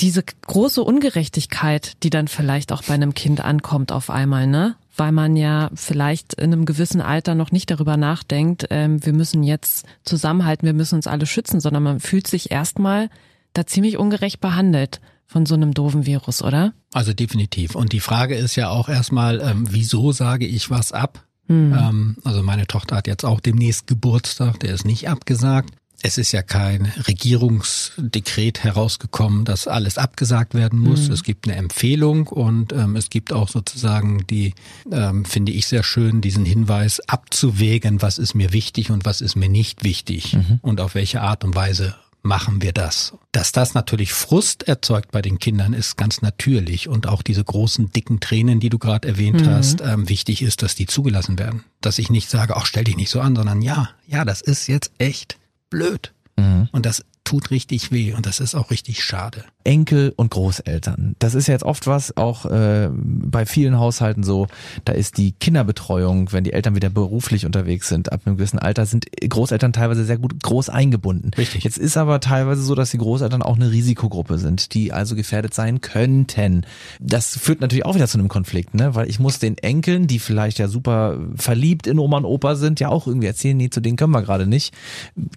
Diese 0.00 0.22
große 0.22 0.82
Ungerechtigkeit, 0.82 1.92
die 2.02 2.10
dann 2.10 2.28
vielleicht 2.28 2.72
auch 2.72 2.82
bei 2.82 2.94
einem 2.94 3.14
Kind 3.14 3.44
ankommt 3.44 3.92
auf 3.92 4.10
einmal, 4.10 4.46
ne? 4.46 4.76
weil 4.96 5.12
man 5.12 5.36
ja 5.36 5.70
vielleicht 5.74 6.34
in 6.34 6.52
einem 6.52 6.66
gewissen 6.66 7.00
Alter 7.00 7.34
noch 7.34 7.50
nicht 7.50 7.70
darüber 7.70 7.96
nachdenkt, 7.96 8.66
ähm, 8.70 9.04
wir 9.04 9.12
müssen 9.12 9.42
jetzt 9.42 9.86
zusammenhalten, 10.04 10.66
wir 10.66 10.72
müssen 10.72 10.94
uns 10.96 11.06
alle 11.06 11.26
schützen, 11.26 11.60
sondern 11.60 11.82
man 11.82 12.00
fühlt 12.00 12.26
sich 12.26 12.50
erstmal 12.52 13.10
da 13.54 13.66
ziemlich 13.66 13.98
ungerecht 13.98 14.40
behandelt 14.40 15.00
von 15.26 15.46
so 15.46 15.54
einem 15.54 15.74
doofen 15.74 16.06
Virus, 16.06 16.42
oder? 16.42 16.72
Also 16.92 17.12
definitiv. 17.12 17.74
Und 17.74 17.92
die 17.92 18.00
Frage 18.00 18.34
ist 18.36 18.56
ja 18.56 18.70
auch 18.70 18.88
erstmal, 18.88 19.40
ähm, 19.40 19.66
wieso 19.70 20.12
sage 20.12 20.46
ich 20.46 20.70
was 20.70 20.92
ab? 20.92 21.24
Hm. 21.48 21.74
Ähm, 21.78 22.16
also 22.24 22.42
meine 22.42 22.66
Tochter 22.66 22.96
hat 22.96 23.06
jetzt 23.06 23.24
auch 23.24 23.40
demnächst 23.40 23.86
Geburtstag, 23.86 24.60
der 24.60 24.74
ist 24.74 24.84
nicht 24.84 25.08
abgesagt. 25.08 25.74
Es 26.06 26.18
ist 26.18 26.32
ja 26.32 26.42
kein 26.42 26.92
Regierungsdekret 27.08 28.62
herausgekommen, 28.62 29.46
dass 29.46 29.66
alles 29.66 29.96
abgesagt 29.96 30.52
werden 30.52 30.78
muss. 30.78 31.08
Mhm. 31.08 31.14
Es 31.14 31.22
gibt 31.22 31.48
eine 31.48 31.56
Empfehlung 31.56 32.26
und 32.26 32.74
ähm, 32.74 32.96
es 32.96 33.08
gibt 33.08 33.32
auch 33.32 33.48
sozusagen 33.48 34.26
die, 34.26 34.52
ähm, 34.92 35.24
finde 35.24 35.52
ich 35.52 35.66
sehr 35.66 35.82
schön, 35.82 36.20
diesen 36.20 36.44
Hinweis 36.44 37.00
abzuwägen, 37.08 38.02
was 38.02 38.18
ist 38.18 38.34
mir 38.34 38.52
wichtig 38.52 38.90
und 38.90 39.06
was 39.06 39.22
ist 39.22 39.34
mir 39.34 39.48
nicht 39.48 39.82
wichtig 39.82 40.34
mhm. 40.34 40.58
und 40.60 40.82
auf 40.82 40.94
welche 40.94 41.22
Art 41.22 41.42
und 41.42 41.54
Weise 41.54 41.94
machen 42.24 42.62
wir 42.62 42.72
das. 42.72 43.14
Dass 43.32 43.52
das 43.52 43.74
natürlich 43.74 44.12
Frust 44.12 44.66
erzeugt 44.66 45.12
bei 45.12 45.22
den 45.22 45.38
Kindern, 45.38 45.74
ist 45.74 45.96
ganz 45.96 46.22
natürlich. 46.22 46.88
Und 46.88 47.06
auch 47.06 47.22
diese 47.22 47.44
großen, 47.44 47.92
dicken 47.92 48.18
Tränen, 48.18 48.60
die 48.60 48.70
du 48.70 48.78
gerade 48.78 49.06
erwähnt 49.06 49.42
mhm. 49.42 49.50
hast, 49.50 49.80
ähm, 49.82 50.08
wichtig 50.08 50.42
ist, 50.42 50.62
dass 50.62 50.74
die 50.74 50.86
zugelassen 50.86 51.38
werden. 51.38 51.64
Dass 51.80 51.98
ich 51.98 52.10
nicht 52.10 52.30
sage, 52.30 52.56
ach, 52.56 52.66
stell 52.66 52.84
dich 52.84 52.96
nicht 52.96 53.10
so 53.10 53.20
an, 53.20 53.36
sondern 53.36 53.62
ja, 53.62 53.90
ja, 54.06 54.24
das 54.24 54.40
ist 54.40 54.66
jetzt 54.66 54.90
echt 54.98 55.38
blöd. 55.70 56.12
Mhm. 56.36 56.68
Und 56.72 56.86
das 56.86 57.04
tut 57.24 57.50
richtig 57.50 57.90
weh 57.90 58.12
und 58.12 58.26
das 58.26 58.40
ist 58.40 58.54
auch 58.54 58.70
richtig 58.70 59.02
schade. 59.02 59.44
Enkel 59.64 60.12
und 60.14 60.30
Großeltern. 60.30 61.16
Das 61.18 61.34
ist 61.34 61.46
ja 61.46 61.54
jetzt 61.54 61.64
oft 61.64 61.86
was, 61.86 62.16
auch 62.18 62.44
äh, 62.44 62.90
bei 62.92 63.46
vielen 63.46 63.78
Haushalten 63.78 64.22
so, 64.22 64.46
da 64.84 64.92
ist 64.92 65.16
die 65.16 65.32
Kinderbetreuung, 65.32 66.32
wenn 66.32 66.44
die 66.44 66.52
Eltern 66.52 66.76
wieder 66.76 66.90
beruflich 66.90 67.46
unterwegs 67.46 67.88
sind, 67.88 68.12
ab 68.12 68.20
einem 68.24 68.36
gewissen 68.36 68.58
Alter, 68.58 68.84
sind 68.84 69.06
Großeltern 69.26 69.72
teilweise 69.72 70.04
sehr 70.04 70.18
gut 70.18 70.42
groß 70.42 70.68
eingebunden. 70.68 71.30
Richtig. 71.36 71.64
Jetzt 71.64 71.78
ist 71.78 71.96
aber 71.96 72.20
teilweise 72.20 72.62
so, 72.62 72.74
dass 72.74 72.90
die 72.90 72.98
Großeltern 72.98 73.42
auch 73.42 73.56
eine 73.56 73.70
Risikogruppe 73.70 74.38
sind, 74.38 74.74
die 74.74 74.92
also 74.92 75.16
gefährdet 75.16 75.54
sein 75.54 75.80
könnten. 75.80 76.66
Das 77.00 77.38
führt 77.38 77.62
natürlich 77.62 77.86
auch 77.86 77.94
wieder 77.94 78.08
zu 78.08 78.18
einem 78.18 78.28
Konflikt, 78.28 78.74
ne? 78.74 78.94
Weil 78.94 79.08
ich 79.08 79.18
muss 79.18 79.38
den 79.38 79.56
Enkeln, 79.56 80.06
die 80.06 80.18
vielleicht 80.18 80.58
ja 80.58 80.68
super 80.68 81.18
verliebt 81.36 81.86
in 81.86 81.98
Oma 81.98 82.18
und 82.18 82.26
Opa 82.26 82.56
sind, 82.56 82.80
ja 82.80 82.90
auch 82.90 83.06
irgendwie 83.06 83.28
erzählen, 83.28 83.56
nee, 83.56 83.70
zu 83.70 83.80
denen 83.80 83.96
können 83.96 84.12
wir 84.12 84.22
gerade 84.22 84.46
nicht. 84.46 84.74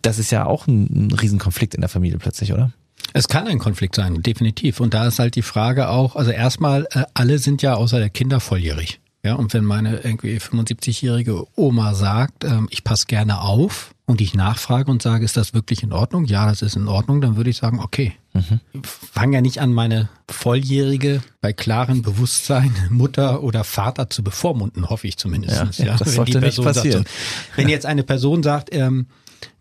Das 0.02 0.20
ist 0.20 0.32
ja 0.32 0.46
auch 0.46 0.68
ein, 0.68 1.08
ein 1.08 1.12
Riesenkonflikt 1.12 1.76
in 1.76 1.82
der 1.82 1.87
Familie 1.88 2.20
plötzlich, 2.20 2.54
oder? 2.54 2.72
Es 3.14 3.28
kann 3.28 3.48
ein 3.48 3.60
Konflikt 3.60 3.96
sein, 3.96 4.22
definitiv. 4.22 4.80
Und 4.80 4.94
da 4.94 5.08
ist 5.08 5.20
halt 5.20 5.36
die 5.36 5.42
Frage 5.42 5.90
auch, 5.90 6.16
also 6.16 6.32
erstmal, 6.32 6.88
äh, 6.92 7.04
alle 7.14 7.40
sind 7.40 7.62
ja 7.62 7.76
außer 7.76 8.00
der 8.00 8.10
Kinder 8.10 8.40
volljährig. 8.40 9.00
Ja, 9.24 9.36
und 9.36 9.54
wenn 9.54 9.66
meine 9.66 9.98
irgendwie 9.98 10.38
75-jährige 10.38 11.46
Oma 11.56 11.94
sagt, 11.94 12.44
ähm, 12.44 12.68
ich 12.72 12.84
passe 12.84 13.08
gerne 13.08 13.42
auf 13.42 13.94
und 14.06 14.22
ich 14.22 14.36
nachfrage 14.36 14.90
und 14.90 15.02
sage, 15.02 15.26
ist 15.26 15.36
das 15.36 15.54
wirklich 15.54 15.84
in 15.84 15.92
Ordnung? 15.92 16.26
Ja, 16.26 16.48
das 16.48 16.62
ist 16.62 16.78
in 16.78 16.88
Ordnung, 16.88 17.20
dann 17.20 17.36
würde 17.36 17.50
ich 17.50 17.58
sagen, 17.58 17.80
okay. 17.80 18.14
Mhm. 18.34 18.62
Fange 18.84 19.36
ja 19.36 19.42
nicht 19.42 19.60
an, 19.60 19.74
meine 19.74 20.08
volljährige, 20.30 21.22
bei 21.42 21.52
klarem 21.52 22.04
Bewusstsein 22.04 22.74
Mutter 22.90 23.44
oder 23.44 23.64
Vater 23.64 24.10
zu 24.10 24.24
bevormunden, 24.24 24.90
hoffe 24.90 25.08
ich 25.08 25.18
zumindest. 25.18 25.80
Ja, 25.80 25.86
ja, 25.86 25.98
das 25.98 26.16
sollte 26.16 26.40
nicht 26.40 26.62
passieren. 26.62 27.04
Sagt, 27.04 27.58
wenn 27.58 27.68
jetzt 27.68 27.86
eine 27.86 28.04
Person 28.04 28.44
sagt, 28.44 28.70
ähm, 28.72 29.08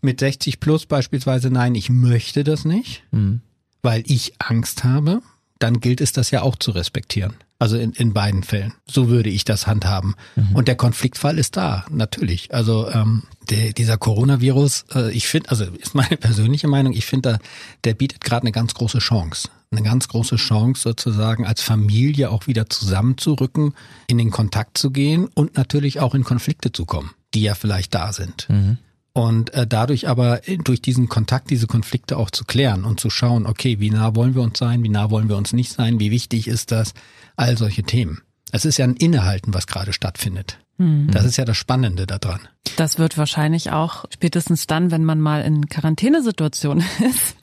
mit 0.01 0.19
60 0.19 0.59
plus 0.59 0.85
beispielsweise, 0.85 1.49
nein, 1.49 1.75
ich 1.75 1.89
möchte 1.89 2.43
das 2.43 2.65
nicht, 2.65 3.03
mhm. 3.11 3.41
weil 3.81 4.03
ich 4.05 4.33
Angst 4.39 4.83
habe, 4.83 5.21
dann 5.59 5.79
gilt 5.79 6.01
es 6.01 6.11
das 6.11 6.31
ja 6.31 6.41
auch 6.41 6.55
zu 6.55 6.71
respektieren. 6.71 7.35
Also 7.59 7.75
in, 7.75 7.93
in 7.93 8.13
beiden 8.13 8.43
Fällen. 8.43 8.73
So 8.85 9.09
würde 9.09 9.31
ich 9.31 9.43
das 9.43 9.65
handhaben. 9.65 10.13
Mhm. 10.35 10.55
Und 10.55 10.67
der 10.67 10.75
Konfliktfall 10.75 11.39
ist 11.39 11.57
da, 11.57 11.85
natürlich. 11.89 12.53
Also 12.53 12.87
ähm, 12.91 13.23
der, 13.49 13.73
dieser 13.73 13.97
Coronavirus, 13.97 14.85
äh, 14.93 15.11
ich 15.11 15.27
finde, 15.27 15.49
also 15.49 15.65
ist 15.65 15.95
meine 15.95 16.17
persönliche 16.17 16.67
Meinung, 16.67 16.93
ich 16.93 17.07
finde, 17.07 17.39
der 17.83 17.95
bietet 17.95 18.23
gerade 18.23 18.43
eine 18.43 18.51
ganz 18.51 18.75
große 18.75 18.99
Chance. 18.99 19.49
Eine 19.71 19.81
ganz 19.81 20.07
große 20.07 20.35
Chance 20.35 20.83
sozusagen 20.83 21.47
als 21.47 21.61
Familie 21.61 22.29
auch 22.29 22.45
wieder 22.45 22.69
zusammenzurücken, 22.69 23.73
in 24.07 24.19
den 24.19 24.29
Kontakt 24.29 24.77
zu 24.77 24.91
gehen 24.91 25.27
und 25.33 25.57
natürlich 25.57 25.99
auch 25.99 26.13
in 26.13 26.23
Konflikte 26.23 26.71
zu 26.71 26.85
kommen, 26.85 27.09
die 27.33 27.41
ja 27.41 27.55
vielleicht 27.55 27.93
da 27.95 28.13
sind. 28.13 28.47
Mhm 28.49 28.77
und 29.17 29.51
äh, 29.55 29.65
dadurch 29.65 30.07
aber 30.07 30.41
durch 30.63 30.79
diesen 30.79 31.09
Kontakt 31.09 31.49
diese 31.49 31.65
Konflikte 31.65 32.17
auch 32.17 32.29
zu 32.29 32.45
klären 32.45 32.85
und 32.85 32.99
zu 32.99 33.09
schauen, 33.09 33.47
okay, 33.47 33.79
wie 33.79 33.89
nah 33.89 34.13
wollen 34.15 34.35
wir 34.35 34.43
uns 34.43 34.59
sein, 34.59 34.83
wie 34.83 34.89
nah 34.89 35.09
wollen 35.09 35.27
wir 35.27 35.37
uns 35.37 35.53
nicht 35.53 35.73
sein, 35.73 35.99
wie 35.99 36.11
wichtig 36.11 36.47
ist 36.47 36.71
das, 36.71 36.93
all 37.35 37.57
solche 37.57 37.81
Themen. 37.81 38.21
Es 38.51 38.63
ist 38.63 38.77
ja 38.77 38.85
ein 38.85 38.95
Innehalten, 38.95 39.55
was 39.55 39.65
gerade 39.65 39.91
stattfindet. 39.91 40.59
Mhm. 40.77 41.09
Das 41.09 41.25
ist 41.25 41.35
ja 41.35 41.45
das 41.45 41.57
Spannende 41.57 42.05
daran. 42.05 42.41
Das 42.75 42.99
wird 42.99 43.17
wahrscheinlich 43.17 43.71
auch 43.71 44.05
spätestens 44.13 44.67
dann, 44.67 44.91
wenn 44.91 45.03
man 45.03 45.19
mal 45.19 45.41
in 45.41 45.67
Quarantänesituation 45.67 46.77
ist, 46.99 47.37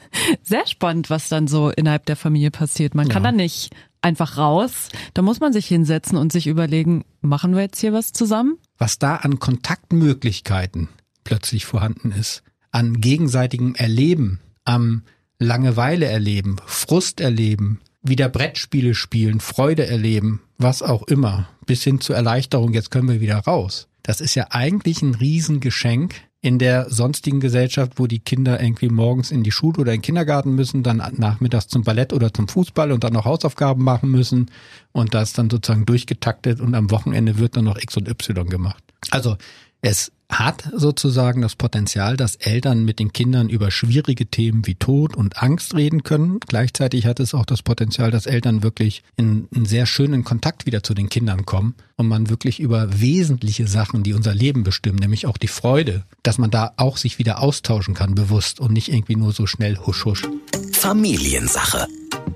sehr 0.45 0.69
spannend, 0.69 1.11
was 1.11 1.29
dann 1.29 1.49
so 1.49 1.71
innerhalb 1.71 2.07
der 2.07 2.15
Familie 2.15 2.53
passiert. 2.53 2.95
Man 2.95 3.09
kann 3.09 3.25
ja. 3.25 3.33
da 3.33 3.37
nicht 3.37 3.75
einfach 4.01 4.37
raus. 4.39 4.91
Da 5.13 5.23
muss 5.23 5.41
man 5.41 5.53
sich 5.53 5.67
hinsetzen 5.67 6.17
und 6.19 6.31
sich 6.31 6.47
überlegen, 6.47 7.05
machen 7.21 7.57
wir 7.57 7.63
jetzt 7.63 7.81
hier 7.81 7.93
was 7.93 8.13
zusammen? 8.13 8.59
Was 8.79 9.01
da 9.01 9.17
an 9.17 9.41
Kontaktmöglichkeiten 9.41 10.89
plötzlich 11.25 11.67
vorhanden 11.67 12.13
ist. 12.13 12.43
An 12.71 13.01
gegenseitigem 13.01 13.75
Erleben, 13.75 14.41
am 14.65 15.03
Langeweile 15.39 16.07
erleben, 16.07 16.57
Frust 16.67 17.21
erleben, 17.21 17.81
wieder 18.03 18.29
Brettspiele 18.29 18.95
spielen, 18.95 19.41
Freude 19.41 19.87
erleben, 19.87 20.41
was 20.59 20.83
auch 20.83 21.03
immer, 21.05 21.49
bis 21.67 21.83
hin 21.83 22.01
zur 22.01 22.17
Erleichterung, 22.17 22.73
jetzt 22.73 22.91
können 22.91 23.09
wir 23.09 23.21
wieder 23.21 23.39
raus. 23.39 23.89
Das 24.03 24.21
ist 24.21 24.35
ja 24.35 24.49
eigentlich 24.51 25.03
ein 25.03 25.15
Riesengeschenk 25.15 26.15
in 26.43 26.59
der 26.59 26.91
sonstigen 26.91 27.41
Gesellschaft, 27.41 27.95
wo 27.97 28.07
die 28.07 28.19
Kinder 28.19 28.61
irgendwie 28.63 28.91
morgens 28.91 29.31
in 29.31 29.43
die 29.43 29.51
Schule 29.51 29.81
oder 29.81 29.93
in 29.95 30.01
den 30.01 30.03
Kindergarten 30.03 30.55
müssen, 30.55 30.83
dann 30.83 30.99
nachmittags 31.17 31.69
zum 31.69 31.85
Ballett 31.85 32.13
oder 32.13 32.35
zum 32.35 32.49
Fußball 32.49 32.93
und 32.93 33.03
dann 33.03 33.15
noch 33.15 33.25
Hausaufgaben 33.25 33.83
machen 33.83 34.11
müssen 34.11 34.51
und 34.93 35.15
das 35.15 35.33
dann 35.33 35.49
sozusagen 35.49 35.87
durchgetaktet 35.87 36.61
und 36.61 36.75
am 36.75 36.91
Wochenende 36.91 37.39
wird 37.39 37.57
dann 37.57 37.65
noch 37.65 37.79
X 37.79 37.97
und 37.97 38.09
Y 38.09 38.47
gemacht. 38.47 38.85
Also 39.11 39.39
es 39.81 40.13
hat 40.39 40.69
sozusagen 40.75 41.41
das 41.41 41.57
Potenzial, 41.57 42.17
dass 42.17 42.37
Eltern 42.37 42.85
mit 42.85 42.99
den 42.99 43.13
Kindern 43.13 43.49
über 43.49 43.71
schwierige 43.71 44.27
Themen 44.27 44.67
wie 44.67 44.75
Tod 44.75 45.17
und 45.17 45.43
Angst 45.43 45.75
reden 45.75 46.03
können. 46.03 46.41
Gleichzeitig 46.41 47.07
hat 47.07 47.21
es 47.21 47.35
auch 47.35 47.45
das 47.47 47.63
Potenzial, 47.63 48.11
dass 48.11 48.27
Eltern 48.27 48.63
wirklich 48.63 49.03
in 49.17 49.49
einen 49.55 49.67
sehr 49.67 49.87
schönen 49.87 50.25
Kontakt 50.25 50.67
wieder 50.67 50.83
zu 50.83 50.95
den 50.95 51.09
Kindern 51.09 51.47
kommen 51.47 51.75
und 51.97 52.09
man 52.09 52.31
wirklich 52.31 52.61
über 52.61 53.01
wesentliche 53.01 53.67
Sachen, 53.67 54.03
die 54.03 54.13
unser 54.13 54.35
Leben 54.35 54.65
bestimmen, 54.65 54.99
nämlich 54.99 55.27
auch 55.27 55.39
die 55.39 55.49
Freude, 55.49 56.05
dass 56.23 56.39
man 56.39 56.51
da 56.51 56.73
auch 56.77 56.97
sich 56.97 57.19
wieder 57.19 57.41
austauschen 57.41 57.95
kann, 57.95 58.15
bewusst 58.15 58.61
und 58.61 58.73
nicht 58.73 58.93
irgendwie 58.93 59.17
nur 59.17 59.33
so 59.33 59.47
schnell 59.47 59.79
husch 59.79 60.05
husch. 60.05 60.23
Familiensache. 60.73 61.87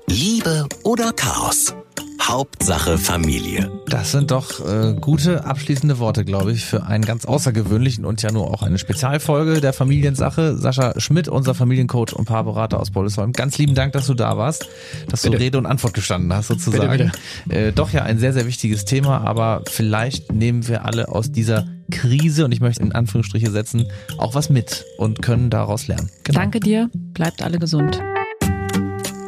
Liebe 0.07 0.67
oder 0.83 1.13
Chaos? 1.13 1.73
Hauptsache 2.21 2.97
Familie. 2.97 3.71
Das 3.87 4.11
sind 4.11 4.31
doch 4.31 4.59
äh, 4.65 4.93
gute 4.99 5.45
abschließende 5.45 5.99
Worte, 5.99 6.25
glaube 6.25 6.51
ich, 6.51 6.65
für 6.65 6.83
einen 6.83 7.03
ganz 7.03 7.25
außergewöhnlichen 7.25 8.05
und 8.05 8.21
ja 8.21 8.31
nur 8.31 8.53
auch 8.53 8.61
eine 8.61 8.77
Spezialfolge 8.77 9.61
der 9.61 9.73
Familiensache. 9.73 10.57
Sascha 10.57 10.99
Schmidt, 10.99 11.27
unser 11.27 11.55
Familiencoach 11.55 12.13
und 12.13 12.25
Paarberater 12.25 12.79
aus 12.79 12.91
Bollesholm. 12.91 13.33
Ganz 13.33 13.57
lieben 13.57 13.73
Dank, 13.73 13.93
dass 13.93 14.05
du 14.07 14.13
da 14.13 14.37
warst, 14.37 14.67
dass 15.09 15.23
bitte. 15.23 15.37
du 15.37 15.43
Rede 15.43 15.57
und 15.57 15.65
Antwort 15.65 15.93
gestanden 15.93 16.33
hast, 16.33 16.47
sozusagen. 16.47 16.91
Bitte, 16.91 17.11
bitte. 17.47 17.67
Äh, 17.67 17.71
doch 17.71 17.91
ja 17.91 18.03
ein 18.03 18.19
sehr, 18.19 18.33
sehr 18.33 18.45
wichtiges 18.45 18.85
Thema, 18.85 19.21
aber 19.21 19.63
vielleicht 19.67 20.31
nehmen 20.31 20.67
wir 20.67 20.85
alle 20.85 21.07
aus 21.09 21.31
dieser 21.31 21.65
Krise, 21.89 22.45
und 22.45 22.51
ich 22.51 22.59
möchte 22.59 22.83
in 22.83 22.91
Anführungsstriche 22.91 23.49
setzen, 23.49 23.87
auch 24.17 24.35
was 24.35 24.49
mit 24.49 24.85
und 24.97 25.21
können 25.21 25.49
daraus 25.49 25.87
lernen. 25.87 26.09
Genau. 26.23 26.39
Danke 26.39 26.59
dir, 26.59 26.89
bleibt 26.93 27.41
alle 27.41 27.57
gesund. 27.57 27.99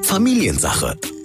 Familiensache 0.04 0.98